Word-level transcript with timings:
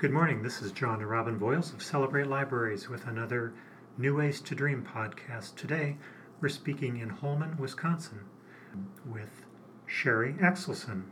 Good 0.00 0.12
morning. 0.12 0.42
This 0.42 0.62
is 0.62 0.72
John 0.72 1.00
and 1.00 1.10
Robin 1.10 1.38
Voiles 1.38 1.74
of 1.74 1.82
Celebrate 1.82 2.26
Libraries 2.26 2.88
with 2.88 3.06
another 3.06 3.52
New 3.98 4.16
Ways 4.16 4.40
to 4.40 4.54
Dream 4.54 4.82
podcast. 4.82 5.56
Today, 5.56 5.98
we're 6.40 6.48
speaking 6.48 6.96
in 6.96 7.10
Holmen, 7.10 7.58
Wisconsin 7.58 8.20
with 9.04 9.44
Shari 9.84 10.32
Axelsen. 10.40 11.02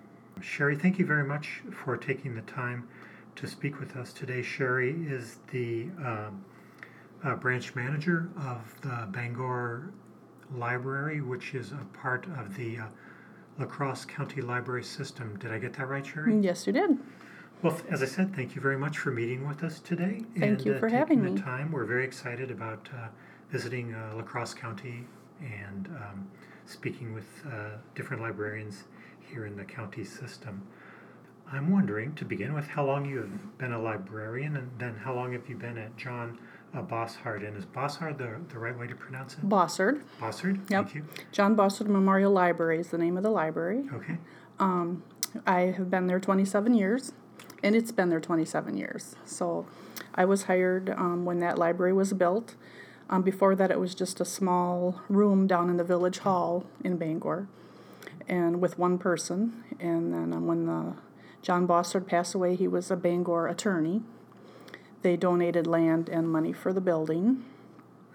Shari, 0.41 0.75
thank 0.75 0.99
you 0.99 1.05
very 1.05 1.25
much 1.25 1.61
for 1.71 1.99
taking 1.99 2.35
the 2.35 2.41
time 2.41 2.89
to 3.37 3.47
speak 3.47 3.79
with 3.79 3.95
us 3.95 4.15
today. 4.15 4.41
Shari 4.41 4.93
is 5.07 5.37
the 5.53 5.89
uh, 6.03 6.31
uh, 7.23 7.35
branch 7.35 7.75
manager 7.75 8.31
of 8.39 8.75
the 8.81 9.07
Bangor 9.11 9.93
Library, 10.57 11.21
which 11.21 11.55
is 11.55 11.73
a 11.73 11.87
part 11.93 12.25
of 12.39 12.57
the 12.57 12.79
uh, 12.79 12.87
La 13.59 13.67
Crosse 13.67 14.07
County 14.07 14.41
Library 14.41 14.83
System. 14.83 15.39
Did 15.39 15.53
I 15.53 15.59
get 15.59 15.75
that 15.75 15.89
right, 15.91 16.07
Shari? 16.07 16.41
Yes, 16.41 16.67
you 16.67 16.73
did. 16.73 16.99
Well, 17.61 17.77
as 17.91 18.03
I 18.03 18.07
said, 18.07 18.37
thank 18.37 18.55
you 18.55 18.61
very 18.61 18.79
much 18.79 18.99
for 18.99 19.11
meeting 19.11 19.47
with 19.47 19.65
us 19.65 19.81
today. 19.81 20.23
Thank 20.39 20.59
and, 20.59 20.65
you 20.65 20.75
uh, 20.75 20.79
for 20.79 20.89
taking 20.89 20.99
having 20.99 21.23
the 21.23 21.31
me. 21.33 21.41
time. 21.41 21.73
We're 21.73 21.87
very 21.87 22.05
excited 22.05 22.53
about 22.53 22.89
uh, 22.95 23.09
visiting 23.51 23.95
uh, 23.95 24.13
La 24.15 24.23
Crosse 24.23 24.55
County 24.55 25.07
and 25.41 25.89
um, 25.89 26.29
speaking 26.67 27.13
with 27.13 27.27
uh, 27.53 27.71
different 27.97 28.23
librarians 28.23 28.85
here 29.21 29.45
in 29.45 29.57
the 29.57 29.65
county 29.65 30.05
system. 30.05 30.63
I'm 31.51 31.73
wondering, 31.73 32.15
to 32.15 32.25
begin 32.25 32.53
with, 32.55 32.69
how 32.69 32.85
long 32.85 33.07
you 33.07 33.19
have 33.19 33.59
been 33.59 33.73
a 33.73 33.81
librarian, 33.81 34.57
and 34.57 34.71
then 34.79 34.95
how 34.95 35.15
long 35.15 35.33
have 35.33 35.49
you 35.49 35.57
been 35.57 35.79
at 35.79 35.97
John 35.97 36.39
uh, 36.75 36.83
Bosshard? 36.83 37.45
And 37.45 37.57
is 37.57 37.65
Bosshard 37.65 38.19
the, 38.19 38.37
the 38.53 38.59
right 38.59 38.79
way 38.79 38.87
to 38.87 38.95
pronounce 38.95 39.35
it? 39.35 39.49
Bosshard. 39.49 40.03
Bosshard? 40.21 40.71
Yep. 40.71 40.85
Thank 40.85 40.95
you. 40.95 41.05
John 41.33 41.57
Bosshard 41.57 41.89
Memorial 41.89 42.31
Library 42.31 42.79
is 42.79 42.89
the 42.89 42.99
name 42.99 43.17
of 43.17 43.25
the 43.25 43.31
library. 43.31 43.85
Okay. 43.93 44.19
I 45.47 45.61
have 45.77 45.91
been 45.91 46.07
there 46.07 46.21
27 46.21 46.75
years, 46.75 47.13
and 47.63 47.75
it's 47.75 47.93
been 47.93 48.09
there 48.09 48.21
27 48.21 48.77
years. 48.77 49.17
So 49.25 49.67
I 50.15 50.25
was 50.25 50.45
hired 50.45 50.91
um, 50.91 51.25
when 51.25 51.41
that 51.41 51.59
library 51.59 51.93
was 51.93 52.13
built. 52.13 52.55
Um, 53.11 53.23
before 53.23 53.55
that, 53.57 53.71
it 53.71 53.81
was 53.81 53.95
just 53.95 54.21
a 54.21 54.25
small 54.25 55.01
room 55.09 55.47
down 55.47 55.71
in 55.71 55.77
the 55.77 55.85
village 55.85 56.19
hall 56.19 56.67
in 56.85 56.97
Bangor, 56.97 57.49
and 58.29 58.61
with 58.61 58.79
one 58.79 58.99
person. 58.99 59.65
And 59.81 60.13
then 60.13 60.33
um, 60.33 60.47
when 60.47 60.67
the 60.67 60.95
John 61.41 61.67
Bosshard 61.67 62.07
passed 62.07 62.35
away, 62.35 62.55
he 62.55 62.69
was 62.69 62.91
a 62.91 62.97
Bangor 62.97 63.49
attorney. 63.49 64.03
They 65.03 65.17
donated 65.17 65.67
land 65.67 66.09
and 66.09 66.31
money 66.31 66.53
for 66.53 66.73
the 66.73 66.81
building. 66.81 67.45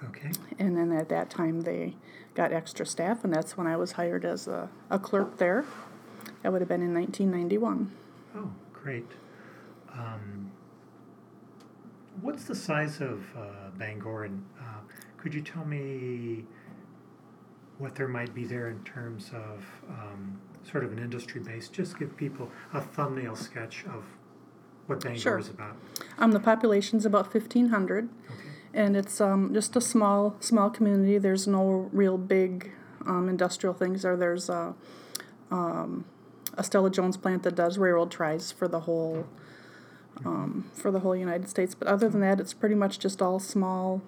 Okay. 0.04 0.32
And 0.60 0.78
then 0.78 0.92
at 0.92 1.10
that 1.10 1.30
time, 1.30 1.62
they 1.62 1.96
got 2.36 2.52
extra 2.52 2.86
staff, 2.86 3.24
and 3.24 3.34
that's 3.34 3.58
when 3.58 3.68
I 3.68 3.78
was 3.78 3.94
hired 3.94 4.26
as 4.26 4.48
a, 4.48 4.70
a 4.90 5.00
clerk 5.00 5.38
there. 5.38 5.66
That 6.42 6.52
would 6.52 6.62
have 6.62 6.68
been 6.68 6.82
in 6.82 6.94
1991. 6.94 7.92
Oh, 8.36 8.52
great. 8.74 9.06
Um, 9.98 10.52
what's 12.22 12.46
the 12.46 12.56
size 12.56 13.02
of 13.02 13.24
uh, 13.38 13.70
Bangor, 13.78 14.26
and 14.26 14.44
uh, 14.60 14.80
could 15.18 15.34
you 15.34 15.42
tell 15.42 15.66
me 15.66 16.46
what 17.78 17.96
there 17.96 18.08
might 18.08 18.34
be 18.34 18.46
there 18.46 18.70
in 18.70 18.84
terms 18.84 19.32
of 19.34 19.66
um, 19.90 20.40
sort 20.70 20.84
of 20.84 20.92
an 20.92 21.00
industry 21.00 21.42
base? 21.42 21.70
Just 21.70 21.98
give 22.00 22.16
people 22.18 22.50
a 22.74 22.82
thumbnail 22.82 23.36
sketch 23.36 23.86
of 23.86 24.04
what 24.88 25.02
Bangor 25.02 25.20
Sure. 25.20 25.40
is 25.40 25.50
about. 25.50 25.76
Um, 26.18 26.32
the 26.32 26.40
population's 26.40 27.06
about 27.06 27.34
1,500, 27.34 28.10
Okay. 28.26 28.36
and 28.74 28.96
it's 28.98 29.22
um, 29.22 29.54
just 29.54 29.76
a 29.76 29.82
small 29.82 30.36
small 30.40 30.70
community. 30.70 31.18
There's 31.18 31.48
no 31.48 31.90
real 31.92 32.18
big 32.18 32.72
um, 33.06 33.30
industrial 33.30 33.74
things 33.74 34.02
there. 34.04 34.16
There's 34.18 34.50
a, 34.50 34.74
um, 35.52 36.06
a 36.58 36.64
Stella 36.64 36.90
Jones 36.90 37.18
plant 37.18 37.44
that 37.44 37.56
does 37.56 37.78
railroad 37.78 38.12
ties 38.12 38.52
for 38.52 38.68
the 38.68 38.82
whole 38.82 39.28
um, 40.26 40.70
for 40.74 40.92
the 40.92 41.00
whole 41.00 41.16
United 41.16 41.50
States. 41.50 41.76
But 41.76 41.88
other 41.88 42.10
than 42.10 42.22
that, 42.22 42.40
it's 42.40 42.54
pretty 42.54 42.76
much 42.76 43.00
just 43.00 43.22
all 43.22 43.40
small 43.40 44.02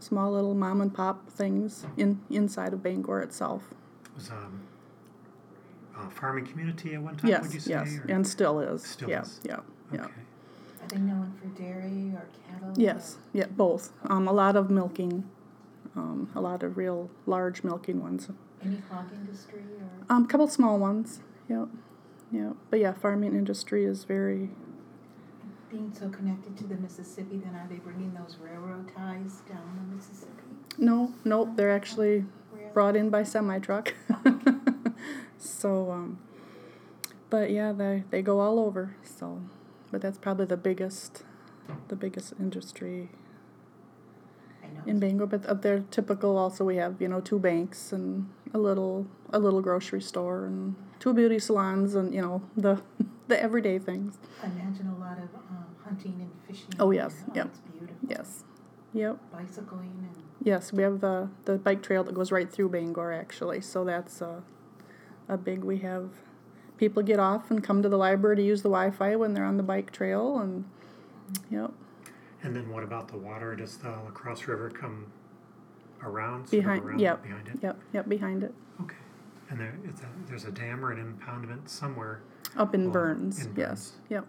small 0.00 0.30
little 0.32 0.54
mom 0.54 0.80
and 0.80 0.94
pop 0.94 1.28
things 1.28 1.84
in 1.96 2.20
inside 2.30 2.72
of 2.72 2.82
Bangor 2.82 3.20
itself. 3.20 3.64
It 4.04 4.14
was 4.14 4.30
um, 4.30 4.60
a 5.98 6.08
farming 6.10 6.46
community 6.46 6.94
at 6.94 7.02
one 7.02 7.16
time, 7.16 7.30
Yes, 7.30 7.42
would 7.42 7.54
you 7.54 7.60
say? 7.60 7.70
yes, 7.72 7.98
or- 7.98 8.06
and 8.12 8.26
still 8.26 8.60
is. 8.60 8.82
Still 8.84 9.10
yeah, 9.10 9.22
is. 9.22 9.40
yeah, 9.44 9.56
yeah. 9.92 10.04
Okay. 10.04 10.12
Are 10.82 10.86
they 10.88 10.98
known 10.98 11.32
for 11.40 11.46
dairy 11.60 12.12
or 12.14 12.26
cattle? 12.48 12.72
Yes, 12.76 13.16
yeah, 13.32 13.46
both. 13.46 13.92
Um, 14.08 14.28
a 14.28 14.32
lot 14.32 14.54
of 14.54 14.70
milking, 14.70 15.28
um, 15.96 16.30
a 16.34 16.40
lot 16.40 16.62
of 16.62 16.76
real 16.76 17.10
large 17.26 17.64
milking 17.64 18.00
ones. 18.00 18.28
Any 18.64 18.80
hog 18.90 19.06
industry 19.12 19.62
or? 20.08 20.14
Um, 20.14 20.24
a 20.24 20.28
couple 20.28 20.46
small 20.46 20.78
ones. 20.78 21.20
Yep, 21.48 21.68
yep. 22.30 22.52
But 22.70 22.78
yeah, 22.78 22.92
farming 22.92 23.34
industry 23.34 23.84
is 23.84 24.04
very. 24.04 24.50
Being 25.70 25.92
so 25.92 26.08
connected 26.08 26.56
to 26.58 26.64
the 26.64 26.76
Mississippi, 26.76 27.38
then 27.38 27.54
are 27.54 27.66
they 27.68 27.76
bringing 27.76 28.14
those 28.14 28.36
railroad 28.40 28.90
ties 28.96 29.42
down 29.48 29.88
the 29.90 29.96
Mississippi? 29.96 30.32
No, 30.78 31.12
nope. 31.24 31.50
They're 31.56 31.70
actually 31.70 32.24
brought 32.72 32.96
in 32.96 33.10
by 33.10 33.22
semi 33.22 33.58
truck. 33.58 33.94
so, 35.38 35.90
um, 35.90 36.18
but 37.28 37.50
yeah, 37.50 37.72
they 37.72 38.04
they 38.10 38.22
go 38.22 38.40
all 38.40 38.58
over. 38.58 38.96
So, 39.02 39.42
but 39.90 40.00
that's 40.00 40.16
probably 40.16 40.46
the 40.46 40.56
biggest, 40.56 41.24
the 41.88 41.96
biggest 41.96 42.32
industry 42.40 43.10
in 44.86 44.98
Bangor, 44.98 45.26
but 45.26 45.44
of 45.46 45.62
their 45.62 45.80
typical 45.90 46.36
also 46.36 46.64
we 46.64 46.76
have, 46.76 47.00
you 47.00 47.08
know, 47.08 47.20
two 47.20 47.38
banks 47.38 47.92
and 47.92 48.28
a 48.54 48.58
little 48.58 49.06
a 49.32 49.38
little 49.38 49.60
grocery 49.60 50.00
store 50.00 50.46
and 50.46 50.74
two 50.98 51.12
beauty 51.12 51.38
salons 51.38 51.94
and, 51.94 52.14
you 52.14 52.22
know, 52.22 52.42
the 52.56 52.80
the 53.28 53.40
everyday 53.40 53.78
things. 53.78 54.18
Imagine 54.42 54.88
a 54.88 54.92
lot 54.92 54.92
of 54.92 54.97
hunting 55.98 56.20
and 56.20 56.30
fishing. 56.46 56.74
Oh, 56.78 56.90
yes, 56.90 57.14
and, 57.26 57.36
yep. 57.36 57.46
It's 57.46 57.60
beautiful. 57.60 57.96
Yes. 58.08 58.44
Yep. 58.94 59.18
Bicycling 59.32 60.08
and 60.14 60.22
Yes, 60.42 60.72
we 60.72 60.82
have 60.82 61.00
the 61.00 61.28
the 61.44 61.58
bike 61.58 61.82
trail 61.82 62.04
that 62.04 62.14
goes 62.14 62.32
right 62.32 62.50
through 62.50 62.70
Bangor 62.70 63.12
actually. 63.12 63.60
So 63.60 63.84
that's 63.84 64.20
a 64.20 64.42
a 65.28 65.36
big 65.36 65.62
we 65.62 65.78
have 65.78 66.10
people 66.78 67.02
get 67.02 67.18
off 67.18 67.50
and 67.50 67.62
come 67.62 67.82
to 67.82 67.88
the 67.88 67.98
library 67.98 68.36
to 68.36 68.42
use 68.42 68.62
the 68.62 68.68
Wi-Fi 68.68 69.16
when 69.16 69.34
they're 69.34 69.44
on 69.44 69.56
the 69.56 69.62
bike 69.62 69.90
trail 69.90 70.38
and 70.38 70.64
yep. 71.50 71.72
And 72.42 72.54
then 72.54 72.70
what 72.70 72.82
about 72.82 73.08
the 73.08 73.18
water? 73.18 73.56
Does 73.56 73.76
the 73.78 73.90
La 73.90 74.10
Crosse 74.14 74.46
River 74.46 74.70
come 74.70 75.12
around? 76.02 76.48
Behind 76.50 76.84
around 76.84 77.00
yep. 77.00 77.22
behind 77.22 77.48
it? 77.48 77.58
Yep, 77.60 77.80
yep, 77.92 78.08
behind 78.08 78.42
it. 78.44 78.54
Okay. 78.80 78.96
And 79.50 79.60
there, 79.60 79.76
it's 79.84 80.00
a, 80.02 80.06
there's 80.28 80.44
a 80.44 80.52
dam 80.52 80.84
or 80.84 80.92
an 80.92 81.18
impoundment 81.18 81.68
somewhere. 81.68 82.22
Up 82.56 82.74
in 82.74 82.86
Oh, 82.86 82.90
Burns. 82.90 83.44
in 83.44 83.54
yes. 83.56 83.94
Yep. 84.08 84.24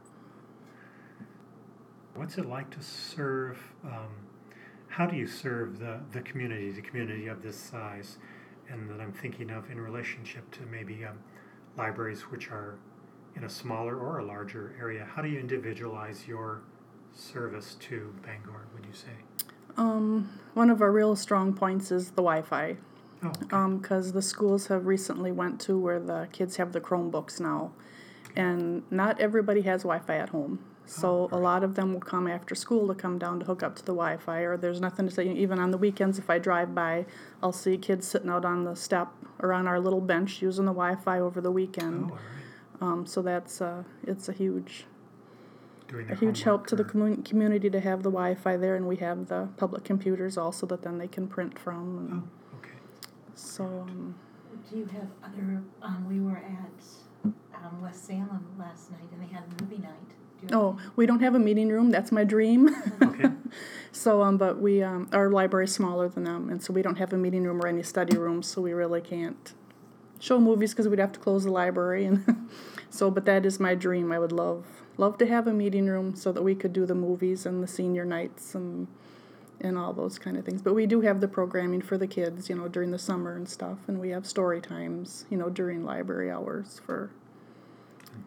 What's 2.19 2.38
it 2.38 2.47
like 2.47 2.69
to 2.72 2.84
serve? 2.84 3.57
Um, 3.85 4.09
how 4.90 5.06
do 5.06 5.16
you 5.16 5.25
serve 5.25 5.80
the, 5.80 6.02
the 6.12 6.19
community, 6.19 6.69
the 6.69 6.81
community 6.81 7.28
of 7.28 7.41
this 7.41 7.56
size? 7.56 8.18
And 8.68 8.90
that 8.90 9.00
I'm 9.00 9.13
thinking 9.13 9.50
of 9.50 9.72
in 9.72 9.80
relationship 9.80 10.52
to 10.52 10.63
maybe 10.69 11.06
um, 11.06 11.19
libraries 11.78 12.24
which 12.24 12.50
are 12.50 12.78
in 13.38 13.46
a 13.46 13.50
smaller 13.50 13.97
or 13.97 14.19
a 14.19 14.25
larger 14.25 14.75
area. 14.78 15.08
How 15.09 15.22
do 15.22 15.29
you 15.29 15.40
individualize 15.40 16.28
your 16.28 16.59
service 17.13 17.78
to 17.88 18.13
Bangor, 18.25 18.68
would 18.74 18.85
you 18.85 18.94
say? 18.94 19.46
Um, 19.78 20.41
one 20.56 20.69
of 20.69 20.81
our 20.81 20.91
real 20.91 21.16
strong 21.16 21.53
points 21.53 21.90
is 21.90 22.09
the 22.09 22.22
Wi-Fi. 22.22 22.75
Oh, 23.24 23.28
okay. 23.29 23.78
because 23.78 24.12
the 24.12 24.22
schools 24.22 24.68
have 24.68 24.88
recently 24.88 25.31
went 25.31 25.62
to 25.62 25.79
where 25.79 26.02
the 26.02 26.28
kids 26.34 26.58
have 26.58 26.74
the 26.74 26.81
Chromebooks 26.81 27.40
now, 27.40 27.72
and 28.35 28.84
not 28.91 29.22
everybody 29.22 29.62
has 29.62 29.84
Wi-Fi 29.84 30.18
at 30.18 30.29
home. 30.29 30.59
So 30.89 31.29
a 31.31 31.38
lot 31.38 31.63
of 31.63 31.75
them 31.75 31.94
will 31.94 32.01
come 32.01 32.27
after 32.27 32.55
school 32.55 32.88
to 32.88 32.95
come 32.95 33.19
down 33.19 33.39
to 33.39 33.45
hook 33.45 33.61
up 33.61 33.75
to 33.75 33.85
the 33.85 33.94
Wi-Fi, 33.94 34.39
or 34.39 34.57
there's 34.57 34.81
nothing 34.81 35.07
to 35.07 35.13
say. 35.13 35.31
Even 35.31 35.59
on 35.59 35.69
the 35.69 35.77
weekends, 35.77 36.17
if 36.17 36.31
I 36.31 36.39
drive 36.39 36.73
by, 36.73 37.05
I'll 37.44 37.53
see 37.53 37.77
kids 37.77 38.07
sitting 38.07 38.27
out 38.29 38.44
on 38.44 38.63
the 38.63 38.75
step 38.75 39.09
or 39.38 39.53
on 39.53 39.67
our 39.67 39.79
little 39.79 40.01
bench 40.01 40.41
using 40.41 40.66
the 40.66 40.72
Wi-Fi 40.72 41.19
over 41.19 41.41
the 41.41 41.49
oh, 41.49 41.53
weekend. 41.53 42.11
Um, 42.81 43.05
so 43.05 43.22
that's 43.22 43.61
uh, 43.61 43.83
it's 44.07 44.29
a 44.29 44.33
huge 44.33 44.85
a 46.09 46.16
huge 46.16 46.41
help 46.41 46.66
to 46.67 46.75
the 46.75 46.84
homework 46.84 47.11
commun- 47.14 47.23
community 47.23 47.69
to 47.69 47.79
have 47.79 48.02
the 48.02 48.09
Wi-Fi 48.09 48.58
there, 48.58 48.75
and 48.75 48.87
we 48.87 48.96
have 48.96 49.28
the 49.28 49.49
public 49.58 49.84
computers 49.84 50.40
also 50.40 50.66
that 50.66 50.81
then 50.81 50.97
they 50.97 51.08
can 51.08 51.28
print 51.28 51.59
from. 51.59 51.97
And 51.99 52.23
Oh, 52.23 52.58
okay. 52.58 52.78
So 53.35 53.64
um, 53.64 54.16
do 54.72 54.78
you 54.78 54.85
have 54.85 55.08
other? 55.23 55.61
Um, 55.84 56.05
we 56.09 56.19
were 56.19 56.37
at 56.37 57.31
um, 57.53 57.79
West 57.79 58.08
Salem 58.08 58.47
last 58.58 58.90
night 58.90 59.09
and 59.11 59.22
they 59.22 59.31
had 59.31 59.43
a 59.43 59.64
movie 59.64 59.78
night. 59.78 60.18
Oh, 60.52 60.78
we 60.96 61.06
don't 61.06 61.22
have 61.22 61.36
a 61.36 61.40
meeting 61.40 61.70
room. 61.70 61.91
That's 61.91 62.12
my 62.12 62.24
dream. 62.24 62.70
Okay. 63.02 63.30
so, 63.91 64.22
um, 64.22 64.38
but 64.38 64.59
we, 64.59 64.82
um, 64.82 65.09
our 65.12 65.30
library 65.30 65.66
is 65.66 65.74
smaller 65.74 66.08
than 66.08 66.24
them, 66.24 66.50
and 66.50 66.62
so 66.64 66.74
we 66.74 66.82
don't 66.82 66.97
have 66.97 67.12
a 67.14 67.18
meeting 67.18 67.44
room 67.44 67.62
or 67.62 67.68
any 67.68 67.84
study 67.84 68.18
rooms, 68.18 68.47
so 68.47 68.62
we 68.62 68.74
really 68.74 69.02
can't 69.02 69.53
show 70.20 70.40
movies 70.40 70.72
because 70.72 70.88
we'd 70.88 71.00
have 71.00 71.12
to 71.14 71.20
close 71.20 71.44
the 71.44 71.52
library. 71.52 72.06
And 72.06 72.50
so, 72.90 73.12
but 73.12 73.26
that 73.26 73.46
is 73.46 73.59
my 73.59 73.76
dream. 73.76 74.12
I 74.12 74.20
would 74.20 74.32
love, 74.32 74.66
love 74.97 75.18
to 75.20 75.28
have 75.28 75.47
a 75.47 75.53
meeting 75.53 75.88
room 75.88 76.16
so 76.16 76.32
that 76.32 76.44
we 76.44 76.56
could 76.56 76.74
do 76.74 76.86
the 76.86 76.96
movies 76.96 77.46
and 77.46 77.64
the 77.64 77.68
senior 77.68 78.06
nights 78.06 78.56
and 78.56 78.88
and 79.62 79.78
all 79.78 79.91
those 79.91 80.18
kind 80.18 80.38
of 80.38 80.46
things. 80.46 80.62
But 80.62 80.74
we 80.74 80.86
do 80.86 81.02
have 81.02 81.20
the 81.20 81.28
programming 81.28 81.82
for 81.82 81.97
the 81.97 82.08
kids, 82.08 82.50
you 82.50 82.56
know, 82.56 82.70
during 82.70 82.91
the 82.91 83.00
summer 83.00 83.36
and 83.36 83.47
stuff, 83.47 83.78
and 83.88 84.00
we 84.00 84.09
have 84.09 84.26
story 84.26 84.62
times, 84.62 85.26
you 85.30 85.38
know, 85.38 85.50
during 85.50 85.84
library 85.84 86.32
hours 86.32 86.80
for. 86.86 87.09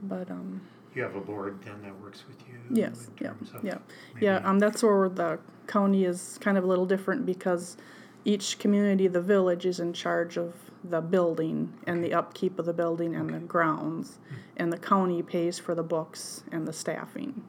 But 0.03 0.31
um, 0.31 0.61
you 0.95 1.03
have 1.03 1.17
a 1.17 1.21
board 1.21 1.59
then 1.65 1.81
that 1.83 1.99
works 2.01 2.25
with 2.29 2.39
you. 2.49 2.55
Yes, 2.71 3.11
yeah, 3.21 3.33
yeah. 3.63 3.79
Yeah, 4.21 4.37
um, 4.45 4.59
that's 4.59 4.83
where 4.83 5.09
the 5.09 5.39
county 5.67 6.05
is 6.05 6.39
kind 6.41 6.59
of 6.59 6.65
a 6.65 6.67
little 6.67 6.87
different 6.87 7.25
because 7.27 7.77
each 8.25 8.59
community, 8.59 9.09
the 9.09 9.21
village, 9.21 9.67
is 9.67 9.81
in 9.81 9.93
charge 9.93 10.37
of 10.37 10.55
the 10.85 11.01
building 11.01 11.73
and 11.87 12.03
the 12.05 12.13
upkeep 12.13 12.59
of 12.59 12.67
the 12.67 12.73
building 12.73 13.15
and 13.15 13.31
the 13.33 13.39
grounds. 13.39 14.19
And 14.57 14.73
the 14.73 14.79
county 14.79 15.23
pays 15.23 15.59
for 15.59 15.75
the 15.75 15.83
books 15.83 16.45
and 16.53 16.67
the 16.67 16.73
staffing. 16.73 17.43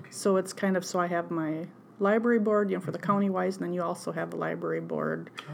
Okay. 0.00 0.08
So 0.10 0.36
it's 0.36 0.52
kind 0.52 0.76
of, 0.76 0.84
so 0.84 0.98
I 0.98 1.06
have 1.06 1.30
my 1.30 1.66
library 2.00 2.38
board, 2.38 2.70
you 2.70 2.76
know, 2.76 2.80
for 2.82 2.90
the 2.92 2.98
county 2.98 3.30
wise, 3.30 3.56
and 3.56 3.66
then 3.66 3.72
you 3.72 3.82
also 3.82 4.12
have 4.12 4.32
a 4.32 4.36
library 4.36 4.80
board 4.80 5.30
Oh. 5.48 5.52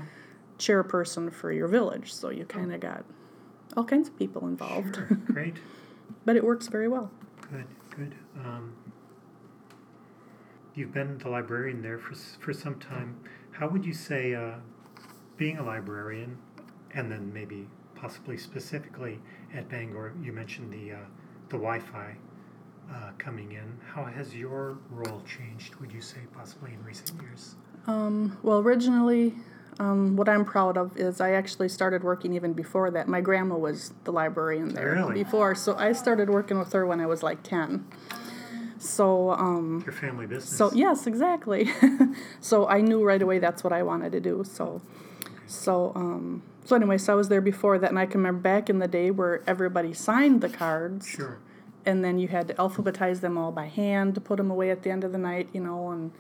chairperson 0.59 1.33
for 1.33 1.53
your 1.53 1.69
village. 1.69 2.13
So 2.15 2.31
you 2.31 2.45
kind 2.45 2.73
of 2.73 2.81
got 2.81 3.05
all 3.77 3.85
kinds 3.85 4.09
of 4.09 4.17
people 4.19 4.47
involved. 4.47 4.97
Sure, 4.97 5.07
great, 5.27 5.57
but 6.25 6.37
it 6.37 6.45
works 6.45 6.69
very 6.69 6.89
well. 6.89 7.11
Good, 7.51 7.67
good. 7.95 8.15
Um, 8.39 8.75
you've 10.75 10.93
been 10.93 11.19
the 11.19 11.29
librarian 11.29 11.83
there 11.83 11.99
for 11.99 12.15
for 12.41 12.53
some 12.53 12.79
time. 12.79 13.21
How 13.53 13.69
would 13.69 13.85
you 13.85 13.95
say 13.95 14.35
uh, 14.35 14.57
being 15.37 15.59
a 15.59 15.63
librarian, 15.63 16.39
and 16.93 17.11
then 17.11 17.33
maybe 17.33 17.69
possibly 17.95 18.37
specifically 18.37 19.19
at 19.55 19.69
Bangor, 19.69 20.13
you 20.23 20.33
mentioned 20.33 20.73
the 20.73 20.95
uh, 20.95 21.07
the 21.49 21.57
Wi-Fi 21.57 22.17
uh, 22.93 23.11
coming 23.19 23.53
in. 23.53 23.79
How 23.95 24.05
has 24.05 24.35
your 24.35 24.79
role 24.91 25.23
changed? 25.27 25.77
Would 25.77 25.93
you 25.93 26.01
say 26.01 26.21
possibly 26.33 26.73
in 26.73 26.85
recent 26.85 27.21
years? 27.21 27.57
Um, 27.87 28.37
well, 28.43 28.59
originally, 28.59 29.35
um, 29.79 30.17
what 30.17 30.29
I'm 30.29 30.45
proud 30.45 30.77
of 30.77 30.97
is 30.97 31.21
I 31.21 31.33
actually 31.33 31.69
started 31.69 32.03
working 32.03 32.33
even 32.35 32.53
before 32.53 32.91
that. 32.93 33.09
My 33.09 33.21
grandma 33.21 33.57
was 33.57 33.93
the 34.05 34.13
librarian 34.13 34.75
there 34.75 34.93
Really? 34.93 35.23
before, 35.23 35.55
so 35.55 35.75
I 35.77 35.93
started 35.93 36.31
working 36.31 36.59
with 36.59 36.73
her 36.73 36.87
when 36.87 37.01
I 37.01 37.07
was 37.07 37.23
like 37.23 37.43
10. 37.43 37.87
So, 38.79 39.31
um, 39.33 39.83
Your 39.87 39.93
family 39.93 40.27
business. 40.27 40.57
so 40.57 40.71
yes, 40.73 41.07
exactly. 41.07 41.71
so 42.41 42.67
I 42.69 42.81
knew 42.81 43.03
right 43.05 43.21
away 43.21 43.39
that's 43.39 43.65
what 43.65 43.73
I 43.73 43.83
wanted 43.83 44.13
to 44.13 44.21
do. 44.21 44.45
So, 44.45 44.81
so, 45.47 45.93
um, 45.95 46.43
so 46.65 46.77
anyway, 46.77 46.99
so 46.99 47.13
I 47.13 47.17
was 47.17 47.29
there 47.29 47.41
before 47.41 47.79
that, 47.79 47.91
and 47.91 47.99
I 47.99 48.07
can 48.07 48.21
remember 48.21 48.41
back 48.43 48.69
in 48.69 48.79
the 48.79 48.89
day 48.89 49.11
where 49.11 49.43
everybody 49.47 49.93
signed 49.93 50.41
the 50.41 50.49
cards 50.49 51.07
Sure. 51.07 51.39
and 51.87 52.05
then 52.05 52.19
you 52.19 52.29
had 52.29 52.49
to 52.49 52.55
alphabetize 52.55 53.21
them 53.21 53.39
all 53.39 53.51
by 53.53 53.67
hand 53.67 54.15
to 54.15 54.21
put 54.21 54.37
them 54.39 54.51
away 54.51 54.71
at 54.71 54.83
the 54.83 54.91
end 54.91 55.05
of 55.05 55.13
the 55.13 55.19
night, 55.19 55.49
you 55.53 55.61
know, 55.61 55.91
and 55.91 56.13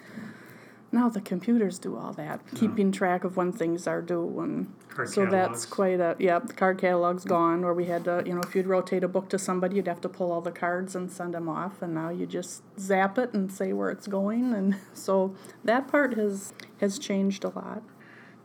now 0.93 1.09
the 1.09 1.21
computers 1.21 1.79
do 1.79 1.97
all 1.97 2.13
that, 2.15 2.41
keeping 2.55 2.93
track 2.93 3.25
of 3.25 3.37
when 3.37 3.53
things 3.53 3.87
are 3.87 4.01
due, 4.01 4.41
and 4.41 4.73
Card 4.89 5.09
so 5.11 5.27
that's 5.27 5.67
quite 5.67 6.01
a 6.01 6.17
yeah. 6.19 6.39
The 6.39 6.53
card 6.53 6.79
catalog's 6.79 7.25
gone, 7.25 7.65
or 7.65 7.75
we 7.75 7.87
had 7.87 8.05
to, 8.05 8.23
you 8.25 8.35
know, 8.35 8.41
if 8.41 8.55
you'd 8.55 8.67
rotate 8.67 9.05
a 9.05 9.09
book 9.09 9.29
to 9.31 9.39
somebody, 9.39 9.77
you'd 9.77 9.89
have 9.89 10.01
to 10.03 10.09
pull 10.09 10.33
all 10.33 10.41
the 10.41 10.53
cards 10.53 10.95
and 10.95 11.11
send 11.11 11.35
them 11.35 11.49
off, 11.49 11.83
and 11.83 11.95
now 11.95 12.09
you 12.09 12.27
just 12.27 12.63
zap 12.79 13.19
it 13.19 13.35
and 13.35 13.53
say 13.53 13.73
where 13.73 13.91
it's 13.91 14.07
going, 14.07 14.55
and 14.55 14.77
so 14.95 15.35
that 15.65 15.89
part 15.89 16.15
has 16.15 16.53
has 16.81 16.99
changed 16.99 17.45
a 17.45 17.49
lot. 17.49 17.83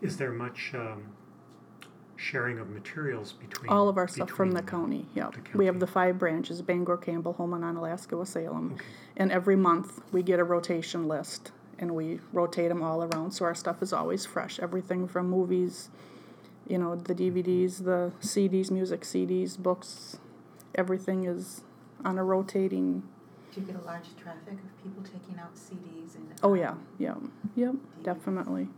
Is 0.02 0.18
there 0.18 0.32
much 0.32 0.72
um, 0.74 1.04
sharing 2.22 2.60
of 2.60 2.70
materials 2.70 3.34
between 3.34 3.72
All 3.72 3.90
of 3.90 3.98
our 3.98 4.08
stuff 4.08 4.30
from 4.30 4.52
the 4.52 4.62
between 4.62 4.82
county. 4.82 5.06
Yep. 5.16 5.36
the 5.52 5.58
We 5.58 5.66
have 5.66 5.80
the 5.80 5.88
five 5.88 6.20
branches: 6.20 6.62
Bangor, 6.62 6.98
Campbell, 6.98 7.34
Holmen, 7.34 7.64
Alaska, 7.64 8.24
Salem. 8.26 8.74
Okay. 8.74 8.86
And 9.18 9.32
every 9.32 9.56
month 9.56 10.02
we 10.12 10.22
get 10.22 10.40
a 10.40 10.44
rotation 10.44 11.08
list, 11.08 11.52
and 11.82 11.96
we 11.96 12.20
rotate 12.32 12.70
them 12.70 12.84
all 12.84 13.04
around, 13.04 13.32
so 13.32 13.44
our 13.44 13.56
stuff 13.56 13.82
is 13.82 13.92
always 13.92 14.26
fresh. 14.26 14.60
Everything 14.60 15.08
from 15.08 15.30
movies, 15.30 15.90
you 16.68 16.78
know, 16.78 16.96
the 16.96 17.16
DVDs, 17.16 17.84
the 17.84 18.14
CDs, 18.22 18.70
music 18.70 19.02
CDs, 19.02 19.58
books. 19.58 20.18
Everything 20.76 21.26
is 21.26 21.64
on 22.06 22.20
a 22.20 22.24
rotating. 22.24 23.02
Do 23.54 23.62
you 23.62 23.68
get 23.68 23.76
a 23.76 23.86
large 23.86 24.16
traffic 24.16 24.54
of 24.54 24.84
people 24.84 25.04
taking 25.04 25.40
out 25.40 25.56
CDs 25.56 26.16
and? 26.16 26.32
Oh 26.44 26.52
um, 26.52 26.58
yeah, 26.58 26.76
yeah, 27.00 27.16
yep, 27.56 27.76
definitely. 28.04 28.70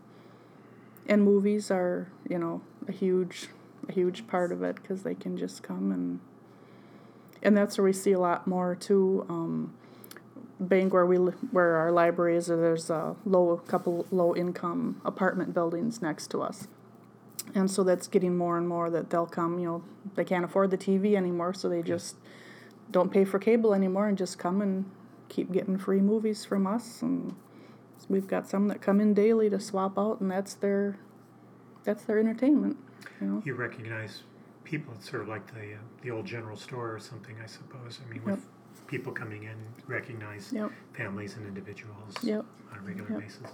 And 1.06 1.24
movies 1.24 1.70
are, 1.70 2.08
you 2.28 2.40
know, 2.40 2.62
a 2.88 2.94
huge, 2.94 3.50
a 3.90 3.92
huge 3.92 4.26
part 4.28 4.54
of 4.54 4.64
it 4.64 4.78
because 4.78 5.04
they 5.04 5.14
can 5.14 5.38
just 5.38 5.62
come 5.62 5.92
and, 5.92 6.22
and 7.44 7.58
that's 7.58 7.78
where 7.78 7.84
we 7.84 7.92
see 7.92 8.14
a 8.14 8.20
lot 8.20 8.48
more 8.48 8.74
too. 8.74 9.26
Um, 9.28 9.74
Bangor, 10.60 11.06
we 11.06 11.18
where 11.18 11.76
our 11.76 11.92
library 11.92 12.38
is, 12.38 12.48
there's 12.48 12.90
a 12.90 13.16
low, 13.26 13.58
couple 13.68 14.06
low 14.12 14.36
income 14.36 15.02
apartment 15.04 15.54
buildings 15.54 16.02
next 16.02 16.28
to 16.32 16.42
us, 16.42 16.68
and 17.56 17.70
so 17.70 17.84
that's 17.84 18.08
getting 18.08 18.38
more 18.38 18.58
and 18.58 18.68
more 18.68 18.90
that 18.90 19.10
they'll 19.10 19.26
come. 19.26 19.60
You 19.60 19.66
know, 19.66 19.84
they 20.16 20.24
can't 20.24 20.46
afford 20.46 20.72
the 20.72 20.78
TV 20.78 21.16
anymore, 21.16 21.54
so 21.54 21.70
they 21.70 21.82
just 21.82 22.16
don't 22.92 23.12
pay 23.12 23.26
for 23.26 23.40
cable 23.40 23.74
anymore 23.74 24.08
and 24.08 24.18
just 24.18 24.38
come 24.38 24.62
and 24.62 24.86
keep 25.30 25.52
getting 25.52 25.78
free 25.78 26.02
movies 26.02 26.46
from 26.46 26.68
us 26.68 27.02
and 27.02 27.34
we've 28.08 28.28
got 28.28 28.48
some 28.48 28.68
that 28.68 28.82
come 28.82 29.00
in 29.02 29.14
daily 29.14 29.50
to 29.50 29.60
swap 29.60 29.98
out 29.98 30.20
and 30.22 30.30
that's 30.30 30.54
their 30.56 31.00
that's 31.86 32.04
their 32.04 32.20
entertainment 32.20 32.78
you 33.20 33.26
know 33.26 33.42
You 33.44 33.56
recognize 33.56 34.22
people. 34.64 34.94
It's 34.98 35.10
sort 35.10 35.24
of 35.24 35.28
like 35.28 35.54
the 35.54 35.74
uh, 35.74 35.78
the 36.02 36.12
old 36.12 36.26
general 36.26 36.58
store 36.58 36.94
or 36.94 37.00
something, 37.00 37.36
I 37.44 37.48
suppose. 37.48 38.00
I 38.06 38.12
mean, 38.12 38.24
with 38.24 38.46
people 38.94 39.12
coming 39.12 39.44
in, 39.44 39.56
recognize 39.88 40.52
yep 40.54 40.70
families 40.94 41.36
and 41.36 41.48
individuals 41.48 42.14
yep 42.22 42.46
on 42.72 42.78
a 42.78 42.82
regular 42.82 43.10
Yep. 43.12 43.20
basis. 43.22 43.50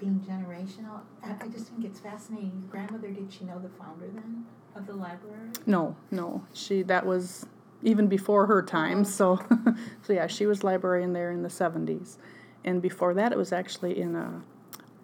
Being 0.00 0.18
generational, 0.28 1.00
I, 1.22 1.44
I 1.44 1.48
just 1.48 1.66
think 1.68 1.84
it's 1.84 2.00
fascinating. 2.00 2.52
Your 2.60 2.70
grandmother, 2.70 3.08
did 3.08 3.32
she 3.32 3.44
know 3.44 3.58
the 3.60 3.68
founder 3.68 4.08
then 4.12 4.44
of 4.74 4.86
the 4.86 4.94
library? 4.94 5.50
no 5.66 5.94
no 6.10 6.42
she 6.54 6.82
that 6.82 7.04
was 7.04 7.44
even 7.82 8.06
before 8.08 8.46
her 8.46 8.62
time 8.62 9.04
so 9.04 9.38
so 10.02 10.12
yeah 10.14 10.26
she 10.26 10.46
was 10.46 10.64
librarian 10.64 11.12
there 11.12 11.30
in 11.30 11.42
the 11.42 11.48
70s 11.50 12.16
and 12.64 12.80
before 12.80 13.12
that 13.12 13.32
it 13.32 13.38
was 13.38 13.52
actually 13.52 14.00
in 14.00 14.14
a, 14.16 14.42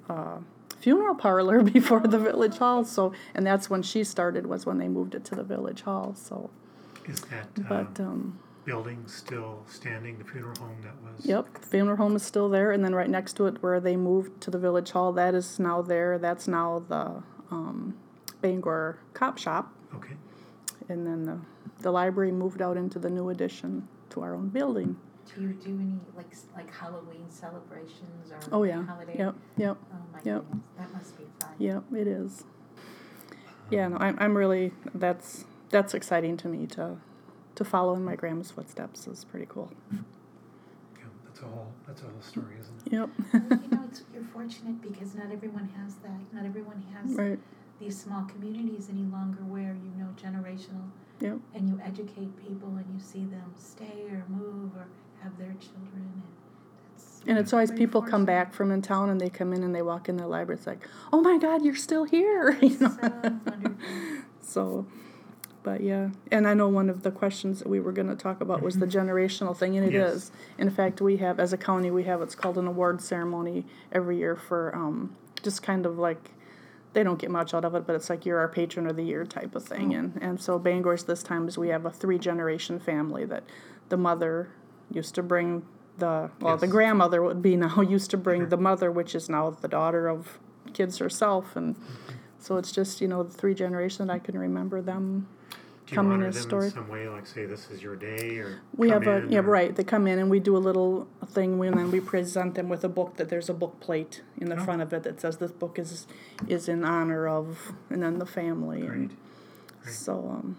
a 0.08 0.38
funeral 0.80 1.14
parlor 1.14 1.62
before 1.78 2.00
the 2.00 2.18
village 2.18 2.56
hall 2.56 2.82
so 2.84 3.12
and 3.34 3.46
that's 3.46 3.68
when 3.68 3.82
she 3.82 4.02
started 4.02 4.46
was 4.46 4.64
when 4.64 4.78
they 4.78 4.88
moved 4.88 5.14
it 5.14 5.22
to 5.26 5.34
the 5.34 5.42
village 5.44 5.82
hall 5.82 6.14
so 6.16 6.48
Is 7.06 7.20
that 7.32 7.46
uh, 7.58 7.68
but 7.68 8.00
um 8.00 8.38
building 8.68 9.02
still 9.06 9.62
standing? 9.68 10.18
The 10.18 10.24
funeral 10.24 10.54
home 10.60 10.76
that 10.82 10.94
was. 11.02 11.24
Yep, 11.26 11.54
the 11.60 11.66
funeral 11.66 11.96
home 11.96 12.14
is 12.16 12.22
still 12.22 12.48
there, 12.50 12.70
and 12.72 12.84
then 12.84 12.94
right 12.94 13.08
next 13.08 13.32
to 13.36 13.46
it, 13.46 13.62
where 13.62 13.80
they 13.80 13.96
moved 13.96 14.40
to 14.42 14.50
the 14.50 14.58
village 14.58 14.90
hall, 14.90 15.12
that 15.14 15.34
is 15.34 15.58
now 15.58 15.80
there. 15.82 16.18
That's 16.18 16.46
now 16.46 16.84
the 16.86 17.22
um, 17.50 17.96
Bangor 18.42 18.98
Cop 19.14 19.38
Shop, 19.38 19.72
Okay. 19.94 20.14
and 20.88 21.06
then 21.06 21.24
the 21.24 21.38
the 21.80 21.90
library 21.92 22.32
moved 22.32 22.60
out 22.60 22.76
into 22.76 22.98
the 22.98 23.08
new 23.08 23.30
addition 23.30 23.88
to 24.10 24.20
our 24.20 24.34
own 24.34 24.48
building. 24.48 24.96
Do 25.34 25.42
you 25.42 25.48
do 25.54 25.70
any 25.80 25.98
like 26.16 26.32
like 26.54 26.70
Halloween 26.74 27.26
celebrations 27.30 28.30
or 28.32 28.38
Oh 28.52 28.62
yeah, 28.64 28.82
holiday? 28.84 29.16
yep, 29.18 29.34
yep, 29.56 29.76
Oh 29.92 29.96
my 30.12 30.18
Yep. 30.24 30.44
goodness, 30.44 30.62
that 30.78 30.92
must 30.92 31.16
be 31.18 31.24
fun. 31.40 31.50
yep. 31.58 31.82
It 31.94 32.06
is. 32.06 32.44
Yeah, 33.70 33.88
no, 33.88 33.96
I'm 33.98 34.16
I'm 34.18 34.36
really 34.36 34.72
that's 34.94 35.44
that's 35.70 35.94
exciting 35.94 36.36
to 36.38 36.48
me 36.48 36.66
to 36.68 36.96
to 37.58 37.64
follow 37.64 37.94
in 37.94 38.04
my 38.04 38.16
grandma's 38.16 38.50
footsteps 38.50 39.06
is 39.06 39.24
pretty 39.24 39.46
cool. 39.48 39.70
Yeah, 39.92 39.98
that's 41.24 41.40
a 41.40 41.44
whole 41.44 41.66
that's 41.86 42.02
a 42.02 42.04
whole 42.04 42.20
story, 42.22 42.54
isn't 42.60 42.86
it? 42.86 42.92
Yep, 42.92 43.10
Well, 43.50 43.60
you 43.62 43.68
know, 43.76 43.84
it's, 43.90 44.02
you're 44.14 44.22
fortunate 44.24 44.80
because 44.80 45.14
not 45.14 45.30
everyone 45.32 45.68
has 45.76 45.94
that. 45.96 46.18
Not 46.32 46.46
everyone 46.46 46.82
has 46.94 47.14
right. 47.16 47.38
these 47.80 47.98
small 48.00 48.24
communities 48.24 48.88
any 48.90 49.02
longer 49.10 49.40
where 49.42 49.76
you 49.84 49.92
know 50.02 50.08
generational 50.20 50.88
Yep. 51.20 51.38
and 51.54 51.68
you 51.68 51.80
educate 51.84 52.30
people 52.46 52.68
and 52.76 52.84
you 52.94 53.00
see 53.00 53.24
them 53.24 53.52
stay 53.58 54.06
or 54.08 54.22
move 54.28 54.70
or 54.76 54.86
have 55.20 55.36
their 55.36 55.52
children 55.58 55.90
and 56.14 56.22
it's 56.94 57.20
And 57.26 57.36
it's 57.38 57.52
always 57.52 57.72
people 57.72 58.00
come 58.02 58.24
back 58.24 58.54
from 58.54 58.70
in 58.70 58.82
town 58.82 59.10
and 59.10 59.20
they 59.20 59.28
come 59.28 59.52
in 59.52 59.64
and 59.64 59.74
they 59.74 59.82
walk 59.82 60.08
in 60.08 60.16
the 60.16 60.28
library. 60.28 60.58
It's 60.58 60.66
like, 60.68 60.86
oh 61.12 61.20
my 61.20 61.36
God, 61.38 61.64
you're 61.64 61.74
still 61.74 62.04
here. 62.04 62.56
You 62.62 62.78
know? 62.78 62.96
So 63.00 63.40
wonderful. 63.46 63.76
So, 64.40 64.86
but 65.62 65.80
yeah, 65.82 66.10
and 66.30 66.46
I 66.46 66.54
know 66.54 66.68
one 66.68 66.88
of 66.88 67.02
the 67.02 67.10
questions 67.10 67.58
that 67.58 67.68
we 67.68 67.80
were 67.80 67.92
going 67.92 68.08
to 68.08 68.16
talk 68.16 68.40
about 68.40 68.62
was 68.62 68.78
the 68.78 68.86
mm-hmm. 68.86 69.10
generational 69.10 69.56
thing, 69.56 69.76
and 69.76 69.86
it 69.86 69.94
is. 69.94 70.30
Yes. 70.32 70.42
In 70.58 70.70
fact, 70.70 71.00
we 71.00 71.16
have, 71.18 71.40
as 71.40 71.52
a 71.52 71.56
county, 71.56 71.90
we 71.90 72.04
have 72.04 72.20
what's 72.20 72.34
called 72.34 72.58
an 72.58 72.66
award 72.66 73.00
ceremony 73.00 73.66
every 73.92 74.18
year 74.18 74.36
for 74.36 74.74
um, 74.74 75.16
just 75.42 75.62
kind 75.62 75.84
of 75.84 75.98
like, 75.98 76.30
they 76.92 77.02
don't 77.02 77.18
get 77.18 77.30
much 77.30 77.54
out 77.54 77.64
of 77.64 77.74
it, 77.74 77.86
but 77.86 77.96
it's 77.96 78.08
like 78.08 78.24
you're 78.24 78.38
our 78.38 78.48
patron 78.48 78.86
of 78.86 78.96
the 78.96 79.02
year 79.02 79.24
type 79.24 79.54
of 79.54 79.64
thing. 79.64 79.90
Mm-hmm. 79.90 80.18
And, 80.18 80.22
and 80.22 80.40
so 80.40 80.58
Bangor's 80.58 81.04
this 81.04 81.22
time 81.22 81.48
is 81.48 81.58
we 81.58 81.68
have 81.68 81.84
a 81.84 81.90
three 81.90 82.18
generation 82.18 82.78
family 82.78 83.24
that 83.26 83.44
the 83.88 83.96
mother 83.96 84.48
used 84.90 85.14
to 85.16 85.22
bring 85.22 85.66
the, 85.98 86.30
well, 86.40 86.56
the 86.56 86.68
grandmother 86.68 87.22
would 87.22 87.42
be 87.42 87.56
now, 87.58 87.80
used 87.80 88.10
to 88.12 88.16
bring 88.16 88.42
mm-hmm. 88.42 88.50
the 88.50 88.56
mother, 88.56 88.90
which 88.90 89.14
is 89.14 89.28
now 89.28 89.50
the 89.50 89.68
daughter 89.68 90.08
of 90.08 90.38
kids 90.72 90.98
herself. 90.98 91.56
And 91.56 91.76
so 92.38 92.56
it's 92.56 92.70
just, 92.70 93.00
you 93.00 93.08
know, 93.08 93.22
the 93.22 93.34
three 93.34 93.54
generations 93.54 94.08
I 94.08 94.18
can 94.18 94.38
remember 94.38 94.80
them 94.80 95.26
Do 95.88 95.92
you 95.92 95.96
Come 95.96 96.06
in 96.08 96.12
honor 96.18 96.26
as 96.26 96.34
them 96.34 96.42
story- 96.42 96.66
in 96.66 96.72
some 96.72 96.88
way, 96.88 97.08
like 97.08 97.26
say 97.26 97.46
this 97.46 97.70
is 97.70 97.82
your 97.82 97.96
day, 97.96 98.36
or 98.38 98.60
We 98.76 98.90
have 98.90 99.06
a 99.06 99.24
yeah 99.30 99.38
or- 99.38 99.42
right. 99.42 99.74
They 99.74 99.84
come 99.84 100.06
in 100.06 100.18
and 100.18 100.28
we 100.28 100.38
do 100.38 100.54
a 100.54 100.58
little 100.58 101.08
thing 101.26 101.58
and 101.64 101.78
then 101.78 101.90
we 101.90 101.98
present 102.00 102.56
them 102.56 102.68
with 102.68 102.84
a 102.84 102.90
book 102.90 103.16
that 103.16 103.30
there's 103.30 103.48
a 103.48 103.54
book 103.54 103.80
plate 103.80 104.22
in 104.36 104.50
the 104.50 104.60
Oh. 104.60 104.64
front 104.64 104.82
of 104.82 104.92
it 104.92 105.02
that 105.04 105.18
says 105.18 105.38
this 105.38 105.50
book 105.52 105.78
is 105.78 106.06
is 106.46 106.68
in 106.68 106.84
honor 106.84 107.26
of 107.26 107.72
and 107.88 108.02
then 108.02 108.18
the 108.18 108.26
family. 108.26 108.80
Great. 108.82 108.90
And 108.92 109.16
Great. 109.82 109.94
so 109.94 110.28
um, 110.28 110.56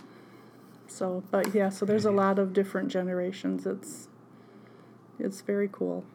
So, 0.88 1.21
but 1.29 1.53
yeah, 1.53 1.69
so 1.69 1.86
there's 1.86 2.05
a 2.05 2.12
lot 2.12 2.39
of 2.39 2.51
different 2.51 2.89
generations. 2.89 3.67
It's 3.67 4.07
it's 5.19 5.41
very 5.41 5.69
cool. 5.71 6.05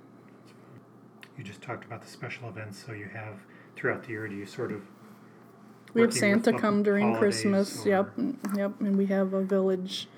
You 1.39 1.45
just 1.45 1.63
talked 1.63 1.85
about 1.85 2.03
the 2.03 2.09
special 2.09 2.49
events, 2.49 2.85
so 2.85 2.93
you 2.93 3.07
have 3.15 3.39
throughout 3.77 4.03
the 4.03 4.11
year. 4.11 4.27
Do 4.27 4.35
you 4.35 4.47
sort 4.47 4.73
of 4.73 4.83
We 5.95 6.03
have 6.03 6.13
Santa 6.13 6.53
come 6.53 6.83
during 6.83 7.13
holidays 7.15 7.43
Christmas. 7.43 7.87
Yep, 7.87 8.19
or- 8.19 8.23
mm, 8.23 8.57
yep, 8.57 8.81
and 8.81 8.97
we 8.99 9.07
have 9.07 9.33
a 9.33 9.43
village 9.43 10.09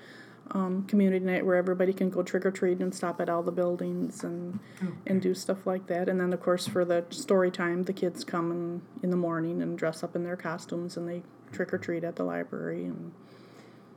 um, 0.51 0.83
community 0.87 1.23
night 1.25 1.45
where 1.45 1.55
everybody 1.55 1.93
can 1.93 2.09
go 2.09 2.23
trick 2.23 2.45
or 2.45 2.51
treat 2.51 2.79
and 2.79 2.93
stop 2.95 3.19
at 3.21 3.29
all 3.29 3.43
the 3.43 3.51
buildings 3.51 4.23
and 4.23 4.59
and 5.05 5.21
do 5.21 5.33
stuff 5.35 5.67
like 5.67 5.87
that. 5.87 6.07
And 6.09 6.19
then 6.19 6.31
of 6.33 6.41
course 6.41 6.67
for 6.67 6.83
the 6.85 7.05
story 7.09 7.51
time, 7.51 7.83
the 7.83 7.93
kids 7.93 8.23
come 8.23 8.51
in, 8.51 8.81
in 9.03 9.09
the 9.11 9.17
morning 9.17 9.61
and 9.61 9.77
dress 9.77 10.03
up 10.03 10.15
in 10.15 10.23
their 10.23 10.37
costumes 10.37 10.95
and 10.97 11.07
they 11.07 11.21
trick 11.51 11.73
or 11.73 11.77
treat 11.77 12.03
at 12.03 12.15
the 12.15 12.23
library 12.23 12.85
and 12.85 13.11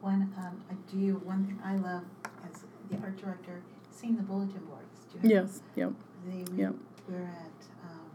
One, 0.00 0.32
um, 0.38 0.60
I 0.70 0.74
do, 0.92 1.20
one 1.24 1.44
thing 1.46 1.58
I 1.64 1.76
love 1.76 2.02
as 2.44 2.64
the 2.90 2.96
art 3.04 3.16
director, 3.16 3.62
seeing 3.92 4.16
the 4.16 4.22
bulletin 4.22 4.60
boards. 4.66 5.04
Do 5.12 5.28
you 5.28 5.34
yes, 5.36 5.62
yep, 5.76 5.92
They, 6.26 6.42
we, 6.52 6.62
Yep. 6.62 6.74
we 7.08 7.14
were 7.14 7.20
at, 7.22 7.66
um, 7.88 8.10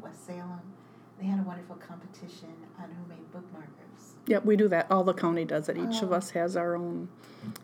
West 0.00 0.26
Salem, 0.26 0.60
they 1.20 1.26
had 1.26 1.40
a 1.40 1.42
wonderful 1.42 1.76
competition 1.76 2.48
on 2.78 2.84
who 2.90 3.08
made 3.08 3.32
bookmarkers. 3.32 4.12
yep. 4.26 4.44
We 4.44 4.56
do 4.56 4.68
that. 4.68 4.90
All 4.90 5.04
the 5.04 5.14
county 5.14 5.44
does 5.44 5.68
it. 5.68 5.76
Each 5.76 6.02
of 6.02 6.12
Oh. 6.12 6.16
us 6.16 6.30
has 6.30 6.56
our 6.56 6.74
own. 6.76 7.08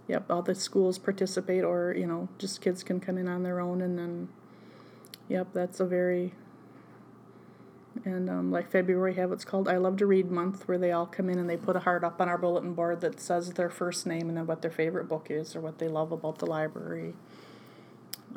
Yep, 0.06 0.30
all 0.30 0.42
the 0.42 0.54
schools 0.54 0.96
participate, 0.98 1.64
or 1.64 1.92
you 1.96 2.06
know, 2.06 2.28
just 2.38 2.60
kids 2.60 2.82
can 2.84 3.00
come 3.00 3.18
in 3.18 3.26
on 3.28 3.42
their 3.42 3.58
own, 3.58 3.80
and 3.82 3.98
then, 3.98 4.28
yep, 5.28 5.48
that's 5.52 5.80
a 5.80 5.84
very. 5.84 6.34
And 8.04 8.30
um, 8.30 8.50
like 8.50 8.70
February, 8.70 9.10
we 9.12 9.16
have 9.18 9.28
what's 9.30 9.44
called 9.44 9.68
I 9.68 9.76
Love 9.76 9.96
to 9.98 10.06
Read 10.06 10.30
Month, 10.30 10.66
where 10.66 10.78
they 10.78 10.92
all 10.92 11.04
come 11.06 11.28
in 11.28 11.38
and 11.38 11.48
they 11.50 11.58
put 11.58 11.76
a 11.76 11.80
heart 11.80 12.02
up 12.04 12.20
on 12.22 12.28
our 12.28 12.38
bulletin 12.38 12.72
board 12.74 13.00
that 13.02 13.20
says 13.20 13.50
their 13.52 13.68
first 13.68 14.06
name 14.06 14.28
and 14.28 14.36
then 14.36 14.46
what 14.46 14.62
their 14.62 14.70
favorite 14.70 15.08
book 15.08 15.26
is 15.30 15.54
or 15.54 15.60
what 15.60 15.78
they 15.78 15.88
love 15.88 16.10
about 16.10 16.38
the 16.38 16.46
library. 16.46 17.12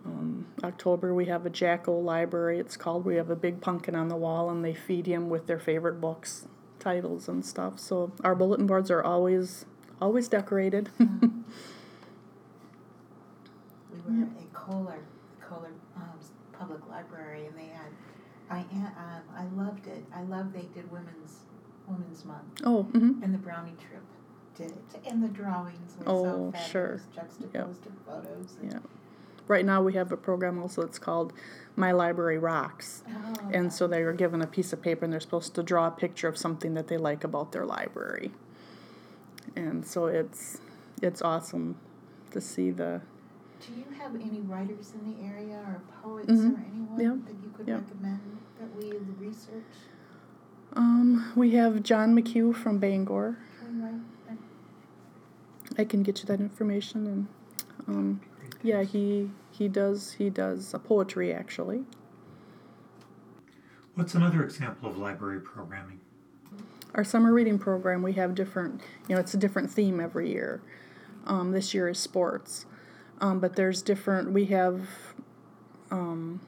Um, 0.05 0.34
October, 0.65 1.13
we 1.13 1.25
have 1.25 1.45
a 1.45 1.49
Jacko 1.49 1.97
library. 1.97 2.59
It's 2.59 2.75
called. 2.75 3.05
We 3.05 3.15
have 3.15 3.29
a 3.29 3.35
big 3.35 3.61
pumpkin 3.61 3.95
on 3.95 4.07
the 4.09 4.15
wall, 4.15 4.49
and 4.49 4.65
they 4.65 4.73
feed 4.73 5.05
him 5.05 5.29
with 5.29 5.47
their 5.47 5.59
favorite 5.59 6.01
books, 6.01 6.47
titles, 6.79 7.29
and 7.29 7.45
stuff. 7.45 7.79
So 7.79 8.11
our 8.23 8.35
bulletin 8.35 8.67
boards 8.67 8.89
are 8.91 9.03
always 9.03 9.65
always 10.01 10.27
decorated. 10.27 10.89
We 14.07 14.17
were 14.17 14.23
at 14.23 14.29
a 14.29 14.45
Kohler, 14.53 14.99
Kohler, 15.41 15.69
um, 15.95 16.03
Public 16.53 16.87
Library, 16.89 17.45
and 17.47 17.57
they 17.57 17.67
had, 17.67 17.87
I, 18.49 18.59
um, 18.59 19.21
I 19.37 19.45
loved 19.55 19.87
it, 19.87 20.03
I 20.13 20.21
love 20.23 20.51
they 20.53 20.67
did 20.73 20.91
Women's, 20.91 21.37
Women's 21.87 22.25
Month, 22.25 22.61
oh, 22.65 22.83
hmm 22.83 23.23
and 23.23 23.33
the 23.33 23.37
Brownie 23.37 23.73
Trip 23.79 24.03
did 24.55 24.71
it, 24.71 25.01
and 25.09 25.23
the 25.23 25.29
drawings 25.29 25.95
were 25.97 26.03
Oh, 26.07 26.51
so 26.53 26.59
sure. 26.59 26.99
fabulous, 26.99 27.03
juxtaposed 27.15 27.83
to 27.83 27.89
photos. 28.05 28.57
and- 28.61 28.71
Yeah. 28.73 28.79
Right 29.47 29.65
now, 29.65 29.81
we 29.81 29.93
have 29.93 30.11
a 30.11 30.17
program 30.17 30.59
also 30.61 30.81
that's 30.81 30.97
called 30.97 31.31
My 31.75 31.91
Library 31.91 32.37
Rocks. 32.39 33.03
Oh, 33.07 33.49
And 33.53 33.71
so 33.71 33.87
they 33.87 34.01
are 34.01 34.13
given 34.13 34.41
a 34.41 34.47
piece 34.47 34.73
of 34.73 34.81
paper 34.81 35.05
and 35.05 35.13
they're 35.13 35.19
supposed 35.19 35.53
to 35.55 35.63
draw 35.63 35.87
a 35.87 35.91
picture 35.91 36.27
of 36.27 36.37
something 36.37 36.73
that 36.73 36.87
they 36.87 36.97
like 36.97 37.23
about 37.23 37.51
their 37.51 37.65
library. 37.65 38.31
And 39.55 39.85
so 39.85 40.07
it's 40.07 40.59
it's 41.01 41.21
awesome 41.21 41.75
to 42.31 42.41
see 42.41 42.71
the 42.71 43.01
Do 43.65 43.73
you 43.73 43.85
have 43.99 44.15
any 44.15 44.41
writers 44.41 44.93
in 44.99 45.11
the 45.13 45.23
area, 45.27 45.57
or 45.57 45.81
poets, 46.01 46.31
Mhm. 46.31 46.55
or 46.55 46.65
anyone 46.73 46.99
Yeah. 46.99 47.15
that 47.25 47.35
you 47.43 47.51
could 47.55 47.67
Yeah. 47.67 47.75
recommend 47.75 48.19
that 48.59 48.75
we 48.75 48.93
research? 49.25 49.63
um 50.73 51.31
we 51.35 51.51
have 51.51 51.83
John 51.83 52.15
McHugh 52.15 52.55
from 52.55 52.79
Bangor. 52.79 53.37
Can 53.59 53.77
we 53.77 53.83
write 53.83 54.01
that? 54.27 55.79
I 55.81 55.85
can 55.85 56.01
get 56.03 56.19
you 56.21 56.25
that 56.25 56.39
information 56.39 57.05
and 57.07 57.27
um. 57.87 58.21
Yeah, 58.63 58.83
he 58.83 59.29
he 59.51 59.67
does 59.67 60.13
he 60.13 60.29
does 60.29 60.73
uh, 60.73 60.79
poetry 60.79 61.33
actually. 61.33 61.83
What's 63.95 64.13
another 64.13 64.43
example 64.43 64.89
of 64.89 64.97
library 64.97 65.39
programming? 65.39 66.01
Our 66.95 67.03
summer 67.03 67.33
reading 67.33 67.59
program, 67.59 68.01
we 68.01 68.13
have 68.13 68.35
different, 68.35 68.81
you 69.07 69.15
know, 69.15 69.21
it's 69.21 69.33
a 69.33 69.37
different 69.37 69.71
theme 69.71 69.99
every 69.99 70.31
year. 70.31 70.61
Um, 71.25 71.51
this 71.51 71.73
year 71.73 71.89
is 71.89 71.99
sports. 71.99 72.65
Um, 73.21 73.39
but 73.39 73.55
there's 73.55 73.81
different, 73.81 74.31
we 74.31 74.45
have 74.45 74.87
um, 75.91 76.41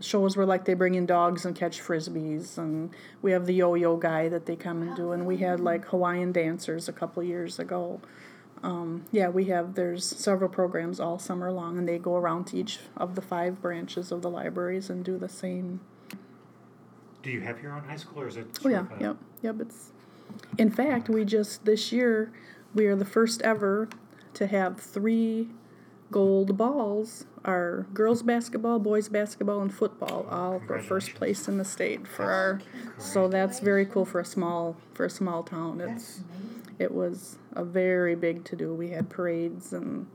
shows 0.00 0.36
where 0.36 0.46
like 0.46 0.64
they 0.64 0.74
bring 0.74 0.94
in 0.94 1.06
dogs 1.06 1.44
and 1.44 1.56
catch 1.56 1.80
frisbees, 1.80 2.58
and 2.58 2.90
we 3.22 3.32
have 3.32 3.46
the 3.46 3.54
yo 3.54 3.74
yo 3.74 3.96
guy 3.96 4.28
that 4.28 4.46
they 4.46 4.56
come 4.56 4.82
and 4.82 4.94
do, 4.94 5.12
and 5.12 5.26
we 5.26 5.38
had 5.38 5.60
like 5.60 5.86
Hawaiian 5.86 6.32
dancers 6.32 6.88
a 6.88 6.92
couple 6.92 7.22
years 7.22 7.58
ago. 7.58 8.00
Um, 8.64 9.04
yeah, 9.12 9.28
we 9.28 9.44
have, 9.46 9.74
there's 9.74 10.04
several 10.06 10.48
programs 10.48 10.98
all 10.98 11.18
summer 11.18 11.52
long, 11.52 11.76
and 11.76 11.86
they 11.86 11.98
go 11.98 12.16
around 12.16 12.46
to 12.46 12.56
each 12.56 12.78
of 12.96 13.14
the 13.14 13.20
five 13.20 13.60
branches 13.60 14.10
of 14.10 14.22
the 14.22 14.30
libraries 14.30 14.88
and 14.88 15.04
do 15.04 15.18
the 15.18 15.28
same 15.28 15.80
Do 17.22 17.30
you 17.30 17.42
have 17.42 17.62
your 17.62 17.72
own 17.72 17.84
high 17.84 17.96
school, 17.96 18.22
or 18.22 18.28
is 18.28 18.36
it? 18.38 18.46
Oh 18.64 18.68
yeah, 18.70 18.86
a- 18.98 19.02
yep, 19.02 19.16
yep. 19.42 19.56
It's 19.60 19.90
in 20.56 20.70
fact 20.70 21.08
we 21.10 21.24
just 21.24 21.64
this 21.66 21.92
year 21.92 22.32
we 22.74 22.86
are 22.86 22.96
the 22.96 23.04
first 23.04 23.42
ever 23.42 23.88
to 24.32 24.46
have 24.46 24.80
three 24.80 25.48
gold 26.10 26.56
balls. 26.56 27.26
Our 27.44 27.86
girls 27.92 28.22
basketball, 28.22 28.78
boys 28.78 29.10
basketball, 29.10 29.60
and 29.60 29.72
football 29.72 30.26
all 30.30 30.60
for 30.66 30.78
first 30.80 31.14
place 31.14 31.46
in 31.48 31.58
the 31.58 31.64
state 31.66 32.08
for 32.08 32.24
our. 32.30 32.60
So 32.96 33.28
that's 33.28 33.60
very 33.60 33.84
cool 33.84 34.06
for 34.06 34.20
a 34.20 34.24
small 34.24 34.76
for 34.94 35.04
a 35.04 35.10
small 35.10 35.42
town. 35.42 35.76
That's 35.78 35.92
It's 35.92 36.18
amazing. 36.18 36.53
It 36.78 36.92
was 36.92 37.38
a 37.52 37.64
very 37.64 38.14
big 38.14 38.44
to 38.46 38.56
do. 38.56 38.74
We 38.74 38.90
had 38.90 39.08
parades 39.10 39.72
and 39.72 40.06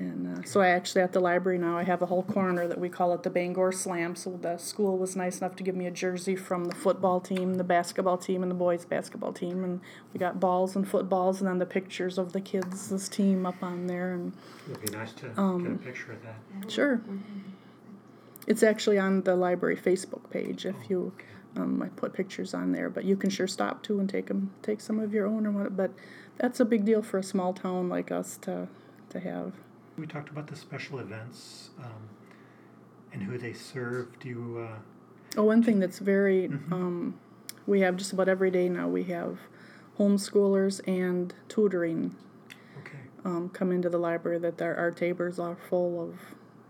and 0.00 0.38
uh, 0.38 0.42
so 0.44 0.60
I 0.60 0.68
actually 0.70 1.02
at 1.02 1.12
the 1.12 1.20
library 1.20 1.56
now 1.56 1.78
I 1.78 1.84
have 1.84 2.02
a 2.02 2.06
whole 2.06 2.24
corner 2.24 2.66
that 2.66 2.78
we 2.80 2.88
call 2.88 3.14
it 3.14 3.22
the 3.22 3.30
Bangor 3.30 3.70
Slam. 3.70 4.16
So 4.16 4.30
the 4.42 4.56
school 4.58 4.98
was 4.98 5.14
nice 5.14 5.38
enough 5.38 5.54
to 5.56 5.62
give 5.62 5.76
me 5.76 5.86
a 5.86 5.90
jersey 5.92 6.34
from 6.34 6.64
the 6.64 6.74
football 6.74 7.20
team, 7.20 7.54
the 7.54 7.64
basketball 7.64 8.18
team, 8.18 8.42
and 8.42 8.50
the 8.50 8.56
boys 8.56 8.84
basketball 8.84 9.32
team, 9.32 9.62
and 9.62 9.80
we 10.12 10.18
got 10.18 10.40
balls 10.40 10.74
and 10.74 10.86
footballs, 10.88 11.40
and 11.40 11.48
then 11.48 11.58
the 11.60 11.66
pictures 11.66 12.18
of 12.18 12.32
the 12.32 12.40
kids' 12.40 12.90
this 12.90 13.08
team 13.08 13.46
up 13.46 13.62
on 13.62 13.86
there, 13.86 14.12
and 14.14 14.32
It'd 14.68 14.82
be 14.84 14.96
nice 14.96 15.12
to 15.12 15.26
get 15.28 15.38
Um, 15.38 15.78
a 15.80 15.84
picture 15.84 16.10
of 16.12 16.18
that. 16.24 16.70
Sure. 16.72 16.96
we're 16.96 16.96
gonna 16.96 17.18
be- 17.18 17.52
it's 18.48 18.62
actually 18.64 18.98
on 18.98 19.22
the 19.22 19.36
library 19.36 19.76
Facebook 19.76 20.28
page 20.28 20.66
if 20.66 20.74
Oh, 20.74 20.84
you. 20.88 21.12
Um, 21.56 21.80
I 21.82 21.88
put 21.88 22.12
pictures 22.12 22.52
on 22.54 22.72
there, 22.72 22.90
but 22.90 23.04
you 23.04 23.16
can 23.16 23.30
sure 23.30 23.46
stop 23.46 23.82
too 23.82 24.00
and 24.00 24.08
take 24.08 24.30
'em- 24.30 24.50
take 24.62 24.80
some 24.80 24.98
of 24.98 25.12
your 25.14 25.26
own 25.26 25.46
or 25.46 25.50
what. 25.52 25.76
But 25.76 25.92
that's 26.38 26.58
a 26.60 26.64
big 26.64 26.84
deal 26.84 27.02
for 27.02 27.18
a 27.18 27.22
small 27.22 27.52
town 27.52 27.88
like 27.88 28.10
us 28.10 28.36
to 28.38 28.68
to 29.10 29.20
have. 29.20 29.52
We 29.96 30.06
talked 30.08 30.28
about 30.30 30.48
the 30.48 30.56
special 30.56 30.98
events 30.98 31.70
um, 31.78 32.08
and 33.12 33.22
who 33.22 33.38
they 33.38 33.52
serve. 33.52 34.18
Do 34.18 34.28
you? 34.28 34.66
Uh, 34.68 34.78
Oh, 35.36 35.42
one 35.44 35.62
thing 35.64 35.80
that's 35.80 35.98
very, 35.98 36.48
Mhm. 36.48 36.72
um, 36.72 37.14
we 37.66 37.80
have 37.80 37.96
just 37.96 38.12
about 38.12 38.28
every 38.28 38.50
day 38.52 38.68
now, 38.68 38.88
we 38.88 39.02
have 39.04 39.38
homeschoolers 39.98 40.80
and 40.86 41.34
tutoring 41.48 42.14
okay. 42.80 42.98
um, 43.24 43.48
come 43.48 43.72
into 43.72 43.88
the 43.88 43.98
library 43.98 44.38
that 44.38 44.60
our, 44.62 44.74
our 44.76 44.90
tables 44.92 45.38
are 45.40 45.56
full 45.56 46.00
of. 46.00 46.18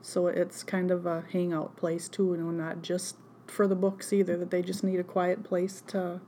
So 0.03 0.29
it's 0.29 0.63
kind 0.63 0.91
of 0.91 1.05
a 1.07 1.23
hangout 1.33 1.77
place 1.77 2.09
too, 2.09 2.29
you 2.29 2.37
know, 2.39 2.51
not 2.51 2.81
just 2.83 3.17
for 3.47 3.67
the 3.69 3.75
books 3.75 4.13
either, 4.13 4.37
that 4.37 4.51
they 4.51 4.63
just 4.63 4.83
need 4.85 4.99
a 5.01 5.05
quiet 5.05 5.43
place 5.45 5.83
to 5.89 6.21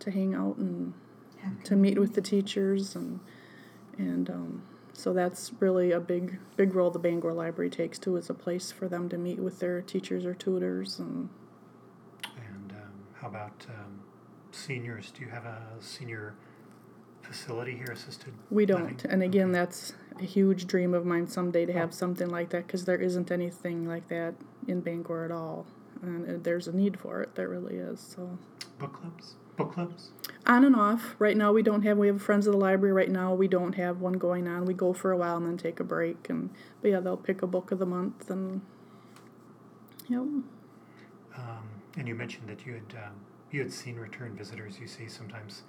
to 0.00 0.10
hang 0.12 0.34
out 0.34 0.56
and 0.58 0.94
to 1.64 1.74
meet 1.74 1.98
with 1.98 2.14
the 2.14 2.20
teachers 2.20 2.94
and 2.94 3.18
and 3.96 4.30
um, 4.30 4.62
so 4.92 5.12
that's 5.12 5.52
really 5.60 5.90
a 5.92 5.98
big 6.00 6.38
big 6.56 6.74
role 6.74 6.90
the 6.90 6.98
Bangor 6.98 7.32
Library 7.32 7.70
takes 7.70 7.98
too, 7.98 8.16
is 8.16 8.30
a 8.30 8.34
place 8.34 8.70
for 8.70 8.88
them 8.88 9.08
to 9.08 9.18
meet 9.18 9.38
with 9.38 9.58
their 9.60 9.80
teachers 9.82 10.24
or 10.24 10.34
tutors 10.34 10.98
and 10.98 11.28
And 12.36 12.72
um, 12.72 12.92
how 13.20 13.28
about 13.28 13.66
um, 13.68 14.00
seniors? 14.52 15.10
Do 15.10 15.22
you 15.24 15.30
have 15.30 15.44
a 15.46 15.60
senior 15.80 16.34
facility 17.22 17.76
here, 17.76 17.90
assisted? 17.92 18.32
We 18.50 18.64
don't. 18.66 19.04
And 19.04 19.22
again, 19.22 19.48
Okay. 19.50 19.58
that's 19.58 19.92
a 20.20 20.24
huge 20.24 20.66
dream 20.66 20.94
of 20.94 21.04
mine 21.04 21.26
someday 21.28 21.66
to 21.66 21.72
Oh. 21.72 21.76
have 21.78 21.92
something 21.94 22.28
like 22.28 22.50
that 22.50 22.66
because 22.66 22.84
there 22.84 22.96
isn't 23.00 23.30
anything 23.30 23.86
like 23.86 24.08
that 24.08 24.34
in 24.66 24.80
Bangor 24.80 25.24
at 25.24 25.30
all. 25.30 25.66
And 26.02 26.44
there's 26.44 26.68
a 26.68 26.72
need 26.72 26.98
for 26.98 27.20
it. 27.22 27.34
There 27.34 27.48
really 27.48 27.76
is. 27.76 28.00
So 28.00 28.38
book 28.78 28.92
clubs. 28.92 29.34
Book 29.56 29.72
clubs. 29.72 30.10
on 30.46 30.64
and 30.64 30.76
off. 30.76 31.16
Right 31.18 31.36
now, 31.36 31.52
we 31.52 31.62
don't 31.62 31.82
have. 31.82 31.98
We 31.98 32.06
have 32.06 32.22
friends 32.22 32.46
of 32.46 32.52
the 32.52 32.58
library. 32.58 32.92
Right 32.92 33.10
now, 33.10 33.34
we 33.34 33.48
don't 33.48 33.74
have 33.74 34.00
one 34.00 34.12
going 34.14 34.46
on. 34.46 34.64
We 34.64 34.74
go 34.74 34.92
for 34.92 35.10
a 35.10 35.16
while 35.16 35.36
and 35.36 35.46
then 35.46 35.56
take 35.58 35.80
a 35.80 35.84
break. 35.84 36.28
And 36.30 36.50
but 36.80 36.90
yeah, 36.92 37.00
they'll 37.00 37.16
pick 37.16 37.42
a 37.42 37.46
book 37.46 37.72
of 37.72 37.78
the 37.80 37.86
month 37.86 38.30
and. 38.30 38.60
Yep. 40.08 40.20
Um, 41.36 41.68
and 41.96 42.08
you 42.08 42.14
mentioned 42.14 42.48
that 42.48 42.64
you 42.66 42.74
had 42.74 42.94
um, 43.04 43.14
you 43.50 43.60
had 43.60 43.72
seen 43.72 43.96
return 43.96 44.36
visitors. 44.36 44.78
You 44.80 44.86
see 44.86 45.08
sometimes 45.08 45.62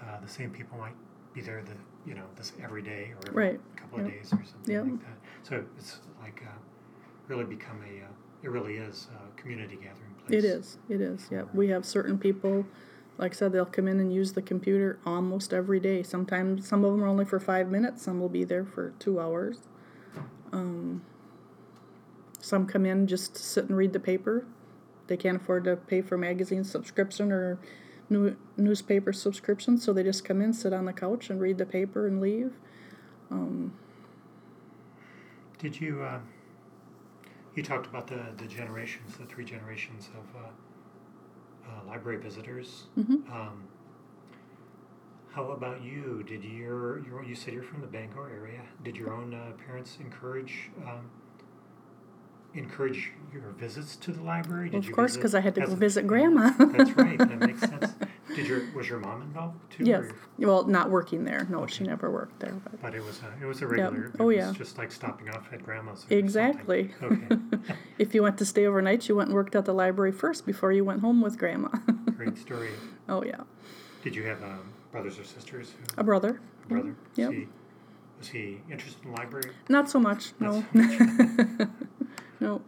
uh, 0.00 0.20
the 0.20 0.28
same 0.28 0.50
people 0.50 0.78
might 0.78 0.94
be 1.32 1.40
there 1.40 1.62
the 1.64 1.72
you 2.08 2.14
know 2.14 2.24
this 2.36 2.52
every 2.62 2.82
day 2.82 3.12
or 3.16 3.28
every 3.30 3.44
Right. 3.52 3.60
couple 3.76 4.00
of 4.00 4.06
days 4.06 4.32
or 4.32 4.44
something 4.44 4.72
Yep. 4.74 4.84
like 4.84 5.00
that. 5.00 5.18
So 5.42 5.64
it's 5.78 5.98
like 6.22 6.42
uh, 6.46 6.52
really 7.28 7.44
become 7.44 7.80
a 7.82 8.04
uh, 8.04 8.08
it 8.44 8.50
really 8.50 8.76
is 8.76 9.08
a 9.12 9.40
community 9.40 9.74
gathering 9.74 10.14
place. 10.26 10.38
It 10.38 10.44
is. 10.44 10.78
It 10.88 11.00
is. 11.00 11.26
Yep. 11.32 11.48
We 11.54 11.68
have 11.68 11.84
certain 11.84 12.18
people 12.18 12.64
like 13.16 13.32
I 13.32 13.34
said, 13.36 13.52
they'll 13.52 13.64
come 13.64 13.86
in 13.86 14.00
and 14.00 14.12
use 14.12 14.32
the 14.32 14.42
computer 14.42 14.98
almost 15.06 15.52
every 15.52 15.78
day. 15.78 16.02
Sometimes 16.02 16.66
some 16.66 16.84
of 16.84 16.92
them 16.92 17.02
are 17.02 17.06
only 17.06 17.24
for 17.24 17.38
five 17.38 17.68
minutes. 17.68 18.02
Some 18.02 18.20
will 18.20 18.28
be 18.28 18.44
there 18.44 18.64
for 18.64 18.92
two 18.98 19.20
hours. 19.20 19.58
Um, 20.52 21.02
some 22.40 22.66
come 22.66 22.84
in 22.84 23.06
just 23.06 23.36
to 23.36 23.42
sit 23.42 23.66
and 23.66 23.76
read 23.76 23.92
the 23.92 24.00
paper. 24.00 24.46
They 25.06 25.16
can't 25.16 25.36
afford 25.40 25.64
to 25.64 25.76
pay 25.76 26.02
for 26.02 26.18
magazine 26.18 26.64
subscription 26.64 27.30
or 27.30 27.58
new 28.10 28.36
newspaper 28.56 29.12
subscription, 29.12 29.78
so 29.78 29.92
they 29.92 30.02
just 30.02 30.24
come 30.24 30.40
in, 30.40 30.52
sit 30.52 30.72
on 30.72 30.84
the 30.84 30.92
couch, 30.92 31.30
and 31.30 31.40
read 31.40 31.58
the 31.58 31.66
paper 31.66 32.06
and 32.06 32.20
leave. 32.20 32.52
Um, 33.30 33.74
Did 35.58 35.80
you, 35.80 36.02
uh, 36.02 36.18
you 37.54 37.62
talked 37.62 37.86
about 37.86 38.06
the, 38.06 38.20
the 38.36 38.46
generations, 38.46 39.16
the 39.16 39.26
three 39.26 39.44
generations 39.44 40.08
of 40.18 40.42
uh, 40.42 40.46
uh, 41.70 41.86
library 41.86 42.18
visitors. 42.18 42.84
Mhm. 42.98 43.30
Um, 43.30 43.64
how 45.32 45.50
about 45.50 45.82
you? 45.82 46.24
Did 46.26 46.44
your, 46.44 47.04
your, 47.06 47.24
you 47.24 47.34
said 47.34 47.54
you're 47.54 47.62
from 47.64 47.80
the 47.80 47.86
Bangor 47.88 48.30
area. 48.30 48.60
Did 48.84 48.96
your 48.96 49.12
own 49.12 49.34
uh, 49.34 49.52
parents 49.66 49.98
encourage 50.00 50.70
um, 50.86 51.10
encourage 52.54 53.10
your 53.32 53.50
visits 53.58 53.96
to 53.96 54.12
the 54.12 54.22
library? 54.22 54.68
Did 54.70 54.82
Well, 54.82 54.88
of 54.90 54.94
course, 54.94 55.16
because 55.16 55.34
I 55.34 55.40
had 55.40 55.56
to 55.56 55.62
go 55.62 55.72
a- 55.72 55.76
visit 55.76 56.06
Grandma. 56.06 56.50
That's 56.56 56.92
right. 56.92 57.18
That 57.18 57.40
makes 57.40 57.60
sense. 57.60 57.93
Did 58.34 58.46
your 58.46 58.62
was 58.74 58.88
your 58.88 58.98
mom 58.98 59.22
involved 59.22 59.56
too? 59.70 59.84
yes. 59.84 60.04
or- 60.04 60.14
Well, 60.38 60.64
not 60.66 60.90
working 60.90 61.24
there. 61.24 61.46
No, 61.50 61.66
she 61.66 61.84
never 61.84 62.10
worked 62.10 62.40
there. 62.40 62.52
But. 62.52 62.80
But 62.82 62.94
it 62.94 63.04
was 63.04 63.20
a 63.22 63.42
it 63.42 63.46
was 63.46 63.62
a 63.62 63.66
regular. 63.66 64.10
Oh, 64.18 64.28
it 64.30 64.36
yeah. 64.36 64.48
was 64.48 64.56
just 64.56 64.78
like 64.78 64.90
stopping 64.92 65.28
off 65.30 65.52
at 65.52 65.62
grandma's. 65.64 65.98
or 65.98 66.00
something. 66.02 66.18
Exactly. 66.18 66.90
Okay. 67.02 67.36
if 67.98 68.14
you 68.14 68.22
went 68.22 68.38
to 68.38 68.44
stay 68.44 68.66
overnight, 68.66 69.08
you 69.08 69.16
went 69.16 69.28
and 69.28 69.34
worked 69.34 69.54
at 69.54 69.64
the 69.64 69.74
library 69.74 70.12
first 70.12 70.44
before 70.46 70.72
you 70.72 70.84
went 70.84 71.00
home 71.00 71.20
with 71.20 71.38
Grandma. 71.38 71.68
Great 72.16 72.36
story. 72.38 72.70
oh 73.08 73.22
yeah, 73.24 73.40
Did 74.02 74.14
you 74.16 74.22
have 74.24 74.42
um, 74.42 74.60
brothers 74.92 75.18
or 75.18 75.24
sisters? 75.24 75.72
Who, 75.72 76.00
a 76.00 76.04
brother. 76.04 76.40
a 76.64 76.68
brother? 76.68 76.96
Yep. 77.16 77.28
Was 77.28 77.36
he, 77.36 77.48
was 78.18 78.28
he 78.28 78.60
interested 78.70 79.04
in 79.04 79.10
the 79.12 79.16
library? 79.16 79.50
Not 79.68 79.90
so 79.90 79.98
much. 79.98 80.32
No. 80.40 80.64
Not 80.72 81.68
no. 82.40 82.62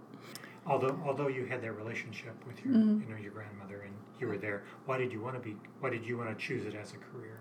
Although 0.66 0.98
although 1.04 1.28
you 1.28 1.44
had 1.46 1.62
that 1.62 1.72
relationship 1.72 2.34
with 2.46 2.64
your 2.64 2.74
Mhm. 2.74 3.00
you 3.00 3.08
know 3.14 3.20
your 3.20 3.32
grandmother 3.32 3.82
and 3.84 3.94
you 4.20 4.26
were 4.26 4.38
there, 4.38 4.62
why 4.86 4.98
did 4.98 5.12
you 5.12 5.20
want 5.20 5.34
to 5.34 5.40
be? 5.40 5.56
Why 5.80 5.90
did 5.90 6.04
you 6.06 6.16
want 6.18 6.30
to 6.30 6.36
choose 6.36 6.64
it 6.66 6.74
as 6.74 6.92
a 6.92 6.96
career? 6.96 7.38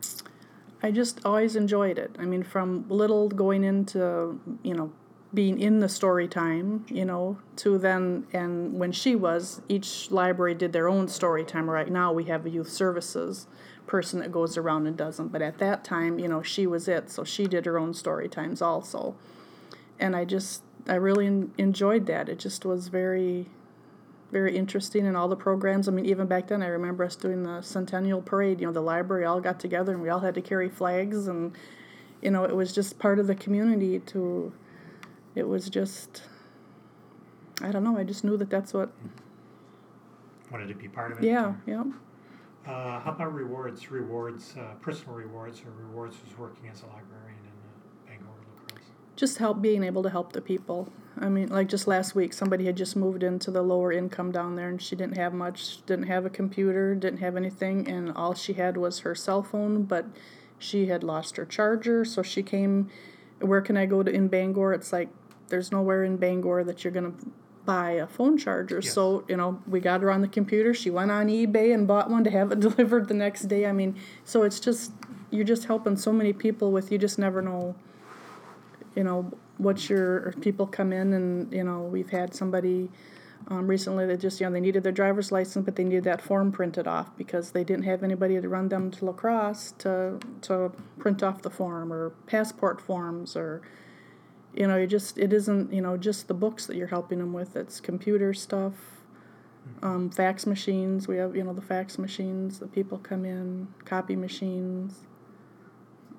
I 0.83 0.91
just 0.91 1.25
always 1.25 1.55
enjoyed 1.55 1.97
it. 1.97 2.15
I 2.19 2.25
mean, 2.25 2.43
from 2.43 2.85
little 2.89 3.29
going 3.29 3.63
into, 3.63 4.39
you 4.61 4.73
know, 4.75 4.91
being 5.33 5.59
in 5.59 5.79
the 5.79 5.89
story 5.89 6.27
time, 6.27 6.85
you 6.87 7.03
know, 7.03 7.37
to 7.57 7.77
then, 7.77 8.25
and 8.31 8.77
when 8.79 8.91
she 8.91 9.15
was, 9.15 9.61
each 9.67 10.11
library 10.11 10.53
did 10.53 10.71
their 10.73 10.87
own 10.87 11.07
story 11.07 11.43
time. 11.43 11.69
Right 11.69 11.91
now, 11.91 12.13
we 12.13 12.25
have 12.25 12.45
a 12.45 12.49
youth 12.49 12.69
services 12.69 13.47
person 13.87 14.19
that 14.19 14.31
goes 14.31 14.57
around 14.57 14.85
and 14.87 14.95
does 14.95 15.17
them. 15.17 15.27
But 15.29 15.41
at 15.41 15.57
that 15.57 15.83
time, 15.83 16.19
you 16.19 16.27
know, 16.27 16.41
she 16.41 16.67
was 16.67 16.87
it. 16.87 17.09
So 17.09 17.23
she 17.23 17.47
did 17.47 17.65
her 17.65 17.77
own 17.79 17.93
story 17.93 18.29
times 18.29 18.61
also. 18.61 19.15
And 19.99 20.15
I 20.15 20.25
just, 20.25 20.61
I 20.87 20.95
really 20.95 21.25
en- 21.27 21.51
enjoyed 21.57 22.05
that. 22.07 22.29
It 22.29 22.37
just 22.39 22.65
was 22.65 22.87
very, 22.89 23.49
very 24.31 24.55
interesting 24.55 25.05
in 25.05 25.15
all 25.15 25.27
the 25.27 25.35
programs. 25.35 25.87
I 25.87 25.91
mean, 25.91 26.05
even 26.05 26.27
back 26.27 26.47
then, 26.47 26.61
I 26.61 26.67
remember 26.67 27.03
us 27.03 27.15
doing 27.15 27.43
the 27.43 27.61
Centennial 27.61 28.21
Parade. 28.21 28.61
You 28.61 28.67
know, 28.67 28.73
the 28.73 28.81
library 28.81 29.25
all 29.25 29.41
got 29.41 29.59
together 29.59 29.93
and 29.93 30.01
we 30.01 30.09
all 30.09 30.19
had 30.19 30.35
to 30.35 30.41
carry 30.41 30.69
flags, 30.69 31.27
and 31.27 31.55
you 32.21 32.31
know, 32.31 32.43
it 32.43 32.55
was 32.55 32.73
just 32.73 32.99
part 32.99 33.19
of 33.19 33.27
the 33.27 33.35
community. 33.35 33.99
To, 33.99 34.53
it 35.33 35.47
was 35.47 35.69
just, 35.69 36.23
I 37.61 37.71
don't 37.71 37.83
know. 37.83 37.97
I 37.97 38.03
just 38.03 38.23
knew 38.23 38.37
that 38.37 38.49
that's 38.49 38.73
what. 38.73 38.91
Wanted 40.51 40.67
to 40.67 40.75
be 40.75 40.87
part 40.87 41.11
of 41.11 41.17
it. 41.19 41.23
Yeah, 41.25 41.47
or- 41.47 41.61
yeah. 41.65 41.83
Uh, 42.67 42.99
how 42.99 43.11
about 43.11 43.33
rewards? 43.33 43.91
Rewards, 43.91 44.55
uh, 44.57 44.73
personal 44.81 45.13
rewards, 45.15 45.61
or 45.61 45.71
rewards 45.87 46.15
was 46.25 46.35
working 46.37 46.67
as 46.69 46.81
a 46.81 46.85
librarian 46.87 47.37
in 47.43 47.51
uh, 47.51 48.07
Bangor 48.07 48.25
La 48.25 48.63
Crosse. 48.67 48.89
Just 49.15 49.37
help 49.37 49.61
being 49.61 49.83
able 49.83 50.03
to 50.03 50.09
help 50.09 50.33
the 50.33 50.41
people. 50.41 50.91
I 51.17 51.29
mean, 51.29 51.47
like 51.47 51.69
just 51.69 51.87
last 51.87 52.15
week, 52.15 52.33
somebody 52.33 52.65
had 52.65 52.75
just 52.75 52.95
moved 52.95 53.23
into 53.23 53.49
the 53.49 53.61
lower 53.61 53.91
income 53.91 54.31
down 54.31 54.55
there, 54.55 54.67
and 54.67 54.81
she 54.81 54.95
didn't 54.95 55.17
have 55.17 55.33
much. 55.33 55.85
Didn't 55.85 56.07
have 56.07 56.25
a 56.25 56.29
computer. 56.29 56.93
Didn't 56.93 57.19
have 57.19 57.37
anything, 57.37 57.87
and 57.87 58.11
all 58.11 58.33
she 58.33 58.53
had 58.53 58.75
was 58.75 58.99
her 58.99 59.15
cell 59.15 59.41
phone. 59.41 59.83
But 59.83 60.05
she 60.59 60.87
had 60.87 61.03
lost 61.03 61.37
her 61.37 61.45
charger, 61.45 62.03
so 62.03 62.21
she 62.21 62.43
came. 62.43 62.89
Where 63.39 63.61
can 63.61 63.77
I 63.77 63.85
go 63.85 64.03
to 64.03 64.11
in 64.11 64.27
Bangor? 64.27 64.73
It's 64.73 64.91
like 64.91 65.09
there's 65.47 65.71
nowhere 65.71 66.03
in 66.03 66.17
Bangor 66.17 66.63
that 66.65 66.83
you're 66.83 66.93
gonna 66.93 67.13
buy 67.65 67.91
a 67.91 68.07
phone 68.07 68.37
charger. 68.37 68.81
Yes. 68.83 68.93
So 68.93 69.23
you 69.29 69.37
know, 69.37 69.61
we 69.67 69.79
got 69.79 70.01
her 70.01 70.11
on 70.11 70.21
the 70.21 70.27
computer. 70.27 70.73
She 70.73 70.89
went 70.89 71.11
on 71.11 71.27
eBay 71.27 71.73
and 71.73 71.87
bought 71.87 72.09
one 72.09 72.23
to 72.25 72.31
have 72.31 72.51
it 72.51 72.59
delivered 72.59 73.07
the 73.07 73.13
next 73.13 73.43
day. 73.43 73.65
I 73.65 73.71
mean, 73.71 73.95
so 74.25 74.43
it's 74.43 74.59
just 74.59 74.91
you're 75.31 75.45
just 75.45 75.65
helping 75.65 75.95
so 75.95 76.11
many 76.11 76.33
people 76.33 76.71
with 76.71 76.91
you 76.91 76.97
just 76.97 77.17
never 77.17 77.41
know 77.41 77.75
you 78.95 79.03
know 79.03 79.31
what's 79.57 79.89
your 79.89 80.33
people 80.41 80.67
come 80.67 80.91
in 80.91 81.13
and 81.13 81.51
you 81.53 81.63
know 81.63 81.81
we've 81.81 82.09
had 82.09 82.33
somebody 82.33 82.89
um, 83.47 83.67
recently 83.67 84.05
that 84.05 84.19
just 84.19 84.39
you 84.39 84.45
know 84.45 84.51
they 84.51 84.59
needed 84.59 84.83
their 84.83 84.91
driver's 84.91 85.31
license 85.31 85.63
but 85.63 85.75
they 85.75 85.83
needed 85.83 86.03
that 86.03 86.21
form 86.21 86.51
printed 86.51 86.87
off 86.87 87.15
because 87.17 87.51
they 87.51 87.63
didn't 87.63 87.83
have 87.83 88.03
anybody 88.03 88.39
to 88.39 88.49
run 88.49 88.69
them 88.69 88.89
to 88.91 89.05
La 89.05 89.11
Crosse 89.11 89.73
to 89.77 90.19
to 90.41 90.71
print 90.97 91.21
off 91.21 91.41
the 91.41 91.49
form 91.49 91.91
or 91.93 92.11
passport 92.25 92.81
forms 92.81 93.35
or 93.35 93.61
you 94.53 94.67
know 94.67 94.77
you 94.77 94.87
just 94.87 95.17
it 95.17 95.31
isn't 95.33 95.71
you 95.71 95.81
know 95.81 95.97
just 95.97 96.27
the 96.27 96.33
books 96.33 96.65
that 96.65 96.75
you're 96.75 96.87
helping 96.87 97.19
them 97.19 97.33
with. 97.33 97.55
It's 97.55 97.79
computer 97.79 98.33
stuff 98.33 98.73
um, 99.81 100.09
fax 100.09 100.45
machines. 100.45 101.07
We 101.07 101.17
have 101.17 101.35
you 101.35 101.43
know 101.43 101.53
the 101.53 101.61
fax 101.61 101.99
machines 101.99 102.59
that 102.59 102.71
people 102.71 102.97
come 102.97 103.25
in 103.25 103.67
copy 103.83 104.15
machines 104.15 105.01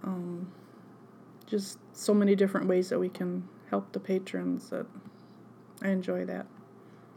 um, 0.05 0.51
just 1.47 1.79
so 1.93 2.13
many 2.13 2.35
different 2.35 2.67
ways 2.67 2.89
that 2.89 2.99
we 2.99 3.09
can 3.09 3.49
help 3.71 3.93
the 3.93 4.01
patrons 4.01 4.71
that 4.71 4.87
I 5.83 5.89
enjoy 5.89 6.25
that. 6.25 6.47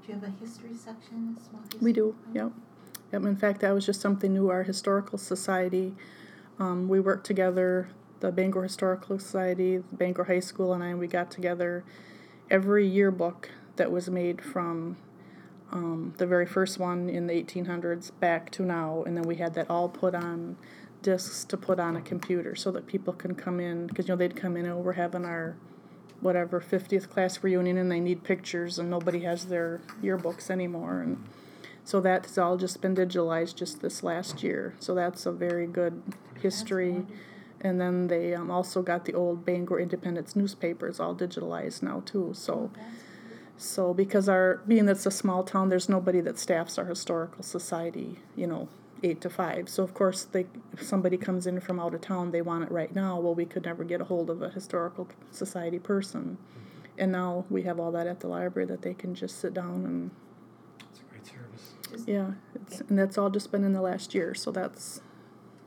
Do 0.05 0.13
you 0.13 0.19
have 0.19 0.23
a 0.23 0.31
history 0.39 0.75
section, 0.75 1.37
history? 1.37 1.79
We 1.81 1.93
do, 1.93 2.15
yep. 2.33 2.51
Yep, 3.11 3.23
in 3.25 3.35
fact, 3.35 3.61
that 3.61 3.73
was 3.73 3.85
just 3.85 4.01
something 4.01 4.33
new. 4.33 4.49
Our 4.49 4.63
historical 4.63 5.17
society, 5.17 5.95
um, 6.59 6.87
we 6.87 6.99
worked 6.99 7.25
together, 7.25 7.89
the 8.19 8.31
Bangor 8.31 8.63
Historical 8.63 9.17
Society, 9.17 9.77
the 9.77 9.95
Bangor 9.95 10.25
High 10.25 10.41
School, 10.41 10.73
and 10.73 10.83
I, 10.83 10.93
we 10.93 11.07
got 11.07 11.31
together 11.31 11.83
every 12.51 12.87
yearbook 12.87 13.49
that 13.77 13.91
was 13.91 14.09
made 14.09 14.41
from 14.41 14.97
um, 15.71 16.13
the 16.17 16.27
very 16.27 16.45
first 16.45 16.79
one 16.79 17.09
in 17.09 17.27
the 17.27 17.33
1800s 17.33 18.11
back 18.19 18.51
to 18.51 18.63
now, 18.63 19.03
and 19.05 19.15
then 19.15 19.23
we 19.23 19.35
had 19.35 19.53
that 19.55 19.69
all 19.69 19.89
put 19.89 20.13
on 20.13 20.57
discs 21.01 21.43
to 21.45 21.57
put 21.57 21.79
on 21.79 21.95
a 21.95 22.01
computer 22.01 22.55
so 22.55 22.71
that 22.71 22.87
people 22.87 23.13
can 23.13 23.35
come 23.35 23.59
in, 23.59 23.87
because 23.87 24.07
you 24.07 24.13
know 24.13 24.17
they'd 24.17 24.35
come 24.35 24.57
in 24.57 24.65
and 24.65 24.83
we're 24.83 24.93
having 24.93 25.25
our 25.25 25.55
whatever 26.21 26.59
50th 26.59 27.09
class 27.09 27.43
reunion 27.43 27.77
and 27.77 27.91
they 27.91 27.99
need 27.99 28.23
pictures 28.23 28.77
and 28.77 28.89
nobody 28.89 29.21
has 29.21 29.45
their 29.45 29.81
yearbooks 30.03 30.49
anymore. 30.49 31.01
And 31.01 31.23
so 31.83 32.01
that's 32.01 32.37
all 32.37 32.57
just 32.57 32.81
been 32.81 32.95
digitalized 32.95 33.55
just 33.55 33.81
this 33.81 34.03
last 34.03 34.43
year. 34.43 34.75
So 34.79 34.93
that's 34.93 35.25
a 35.25 35.31
very 35.31 35.65
good 35.65 36.01
history. 36.41 37.05
And 37.61 37.79
then 37.79 38.07
they 38.07 38.33
um, 38.33 38.51
also 38.51 38.81
got 38.81 39.05
the 39.05 39.13
old 39.13 39.45
bangor 39.45 39.79
independence 39.79 40.35
newspapers 40.35 40.99
all 40.99 41.15
digitalized 41.15 41.81
now 41.83 42.03
too. 42.05 42.31
So 42.33 42.71
so 43.59 43.93
because 43.93 44.29
our 44.29 44.61
being 44.67 44.85
that's 44.85 45.05
a 45.05 45.11
small 45.11 45.43
town 45.43 45.67
there's 45.67 45.89
nobody 45.89 46.21
that 46.21 46.39
staffs 46.39 46.77
our 46.77 46.85
historical 46.85 47.43
society 47.43 48.19
you 48.33 48.47
know 48.47 48.69
eight 49.03 49.21
to 49.21 49.29
five 49.29 49.69
so 49.69 49.83
of 49.83 49.93
course 49.93 50.23
they 50.25 50.45
if 50.73 50.83
somebody 50.83 51.17
comes 51.17 51.47
in 51.47 51.59
from 51.59 51.79
out 51.79 51.93
of 51.93 52.01
town 52.01 52.31
they 52.31 52.41
want 52.41 52.63
it 52.63 52.71
right 52.71 52.93
now 52.93 53.19
well 53.19 53.33
we 53.35 53.45
could 53.45 53.63
never 53.65 53.83
get 53.83 54.01
a 54.01 54.03
hold 54.05 54.29
of 54.29 54.41
a 54.41 54.49
historical 54.49 55.07
society 55.31 55.79
person 55.79 56.37
and 56.97 57.11
now 57.11 57.45
we 57.49 57.63
have 57.63 57.79
all 57.79 57.91
that 57.91 58.07
at 58.07 58.19
the 58.19 58.27
library 58.27 58.65
that 58.67 58.81
they 58.81 58.93
can 58.93 59.15
just 59.15 59.39
sit 59.39 59.53
down 59.53 59.85
and 59.85 60.11
It's 60.91 60.99
a 60.99 61.03
great 61.03 61.25
service. 61.25 62.05
Yeah 62.07 62.31
it's, 62.55 62.81
and 62.81 62.99
that's 62.99 63.17
all 63.17 63.29
just 63.29 63.51
been 63.51 63.63
in 63.63 63.73
the 63.73 63.81
last 63.81 64.13
year 64.13 64.33
so 64.35 64.51
that's 64.51 65.01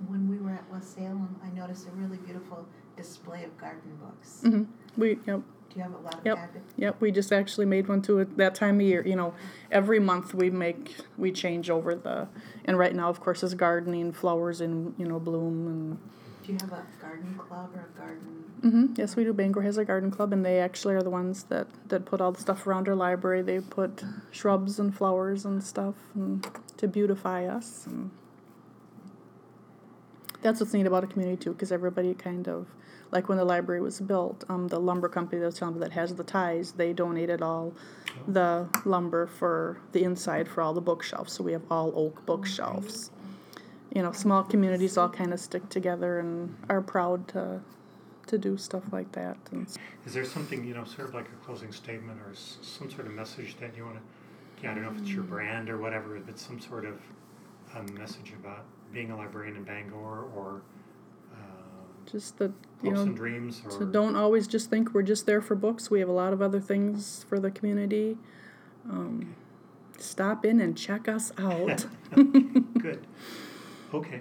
When 0.09 0.29
we 0.29 0.37
were 0.39 0.51
at 0.51 0.71
West 0.71 0.95
Salem, 0.95 1.37
I 1.45 1.49
noticed 1.57 1.87
a 1.87 1.91
really 1.93 2.19
beautiful 2.19 2.67
display 2.97 3.45
of 3.45 3.57
garden 3.59 3.97
books. 4.01 4.41
mhm. 4.45 4.67
we 4.97 5.19
yep 5.27 5.41
Do 5.73 5.79
you 5.79 5.83
have 5.85 5.95
a 5.95 5.99
lot 5.99 6.15
of 6.19 6.27
Yep. 6.27 6.37
garden? 6.37 6.63
Yep, 6.77 7.01
we 7.01 7.11
just 7.11 7.33
actually 7.33 7.65
made 7.67 7.89
one 7.89 8.03
too 8.03 8.21
at 8.21 8.37
that 8.37 8.55
time 8.55 8.77
of 8.77 8.83
year. 8.83 9.03
You 9.07 9.17
know, 9.17 9.35
every 9.71 9.99
month 9.99 10.35
we 10.35 10.51
make 10.51 10.97
we 11.17 11.33
change 11.33 11.71
over 11.71 11.95
the, 11.95 12.29
and 12.65 12.79
right 12.79 12.95
now 12.95 13.09
of 13.09 13.21
course 13.21 13.43
is 13.43 13.55
gardening, 13.55 14.13
flowers 14.13 14.61
in 14.61 14.95
you 14.99 15.07
know 15.07 15.19
bloom 15.19 15.67
and. 15.67 15.99
Do 16.45 16.53
you 16.53 16.59
have 16.61 16.73
a 16.73 16.85
garden 17.01 17.39
club 17.39 17.71
or 17.75 17.89
a 17.95 17.99
garden? 17.99 18.45
Mm-hmm. 18.63 18.95
Yes, 18.97 19.15
we 19.17 19.23
do. 19.25 19.33
Bangor 19.33 19.63
has 19.63 19.79
a 19.79 19.85
garden 19.85 20.11
club, 20.11 20.33
and 20.33 20.45
they 20.45 20.59
actually 20.59 20.95
are 20.95 21.03
the 21.03 21.11
ones 21.11 21.45
that 21.45 21.69
that 21.89 22.05
put 22.05 22.21
all 22.21 22.33
the 22.33 22.41
stuff 22.41 22.67
around 22.67 22.89
our 22.89 22.95
library. 22.97 23.43
They 23.43 23.61
put 23.61 24.05
shrubs 24.31 24.79
and 24.79 24.95
flowers 24.95 25.45
and 25.45 25.63
stuff 25.63 25.95
and, 26.15 26.47
to 26.79 26.89
beautify 26.89 27.47
us. 27.47 27.87
And 27.87 28.11
that's 30.43 30.61
what's 30.61 30.73
neat 30.75 30.87
about 30.87 31.05
a 31.05 31.07
community 31.07 31.43
too, 31.43 31.53
because 31.53 31.73
everybody 31.73 32.15
kind 32.15 32.49
of 32.49 32.67
like 33.11 33.29
when 33.29 33.37
the 33.39 33.45
library 33.45 33.81
was 33.81 34.01
built, 34.01 34.45
um, 34.49 34.69
the 34.69 34.79
lumber 34.81 35.09
company 35.09 35.39
that 35.41 35.47
was 35.47 35.55
telling 35.59 35.75
me 35.75 35.81
that 35.81 35.93
has 35.93 36.15
the 36.15 36.25
ties, 36.25 36.73
they 36.73 36.93
donated 36.93 37.43
all 37.43 37.73
the 38.27 38.67
lumber 38.85 39.27
for 39.27 39.79
the 39.93 40.03
inside 40.05 40.49
for 40.49 40.63
all 40.63 40.73
the 40.75 40.81
bookshelves. 40.81 41.33
So 41.33 41.45
we 41.45 41.53
have 41.53 41.63
all 41.71 41.93
oak 41.95 42.25
bookshelves. 42.27 43.11
you 43.95 44.03
know, 44.03 44.13
small 44.13 44.43
communities 44.43 44.97
all 44.97 45.09
kind 45.11 45.33
of 45.35 45.41
stick 45.41 45.69
together 45.69 46.19
and 46.21 46.55
are 46.71 46.81
proud 46.81 47.29
to 47.29 47.61
to 48.29 48.39
do 48.39 48.57
stuff 48.57 48.85
like 48.93 49.11
that. 49.13 49.37
And 49.51 49.67
Is 50.07 50.15
there 50.15 50.25
something, 50.25 50.65
you 50.65 50.73
know, 50.75 50.85
sort 50.85 51.09
of 51.09 51.15
like 51.15 51.27
a 51.27 51.45
closing 51.45 51.73
statement 51.73 52.19
or 52.25 52.31
s- 52.31 52.57
some 52.63 52.89
sort 52.89 53.07
of 53.07 53.13
message 53.13 53.57
that 53.61 53.77
you 53.77 53.85
want 53.85 53.97
to, 53.97 54.03
yeah, 54.63 54.71
I 54.71 54.75
don't 54.75 54.85
know 54.85 54.91
if 54.93 54.99
it's 55.03 55.11
your 55.11 55.25
brand 55.25 55.69
or 55.69 55.77
whatever, 55.77 56.19
but 56.25 56.39
some 56.39 56.61
sort 56.61 56.85
of 56.87 57.01
um, 57.77 57.93
message 57.99 58.33
about 58.41 58.65
being 58.93 59.11
a 59.11 59.17
librarian 59.17 59.57
in 59.57 59.65
Bangor 59.65 60.25
or 60.35 60.63
uh, 61.33 61.37
just 62.11 62.39
that 62.39 62.53
you 62.83 62.91
hopes 62.91 62.97
know, 62.97 63.03
and 63.03 63.17
dreams 63.17 63.63
or 63.65 63.71
so 63.71 63.85
don't 63.85 64.17
always 64.17 64.47
just 64.47 64.71
think 64.71 64.93
we're 64.95 65.03
just 65.03 65.27
there 65.27 65.41
for 65.41 65.55
books. 65.55 65.91
We 65.91 66.01
have 66.01 66.09
a 66.09 66.13
lot 66.13 66.33
of 66.33 66.43
other 66.43 66.61
things 66.61 67.25
for 67.29 67.39
the 67.39 67.51
community. 67.51 68.19
Um, 68.89 69.35
stop 69.99 70.45
in 70.45 70.61
and 70.61 70.77
check 70.77 71.09
us 71.09 71.33
out. 71.39 71.87
Good. 72.15 73.07
Okay. 73.95 74.21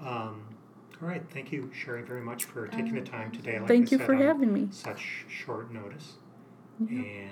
Um, 0.00 0.42
all 1.00 1.08
right. 1.08 1.22
Thank 1.32 1.52
you, 1.52 1.70
Shari, 1.72 2.02
very 2.02 2.22
much 2.22 2.44
for 2.44 2.68
taking 2.68 2.94
the 2.94 3.00
time 3.02 3.30
today. 3.30 3.58
Like 3.58 3.68
Thank 3.68 3.88
I 3.88 3.90
you 3.92 3.98
said, 3.98 4.06
for 4.06 4.14
having 4.14 4.52
me. 4.52 4.68
Such 4.70 5.24
short 5.28 5.72
notice. 5.72 6.14
Yeah. 6.88 7.00
And 7.02 7.30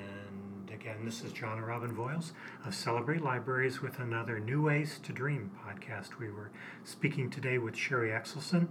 again, 0.81 1.05
this 1.05 1.23
is 1.23 1.33
John 1.33 1.59
and 1.59 1.67
Robin 1.67 1.95
Voiles 1.95 2.33
of 2.65 2.75
Celebrate 2.75 3.21
Libraries 3.21 3.83
with 3.83 3.99
another 3.99 4.41
New 4.41 4.63
Ways 4.63 4.99
to 5.03 5.13
Dream 5.13 5.51
podcast. 5.63 6.19
We 6.19 6.31
were 6.31 6.51
speaking 6.85 7.29
today 7.29 7.59
with 7.59 7.77
Shari 7.77 8.09
Axelsen 8.09 8.67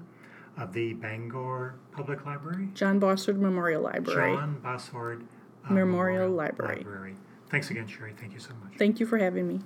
of 0.58 0.74
the 0.74 0.94
Bangor 0.94 1.76
Public 1.92 2.26
Library, 2.26 2.70
John 2.74 3.00
Bosshard 3.00 3.38
Memorial 3.38 3.84
Library. 3.84 4.36
John 4.36 4.60
Bosshard 4.64 5.22
uh, 5.70 5.72
Memorial 5.72 6.32
Library. 6.32 6.78
Library. 6.78 7.16
Thanks 7.52 7.70
again, 7.70 7.86
Shari. 7.86 8.14
Thank 8.20 8.34
you 8.34 8.40
so 8.40 8.54
much. 8.64 8.80
Thank 8.80 9.00
you 9.00 9.06
for 9.06 9.20
having 9.20 9.48
me. 9.48 9.60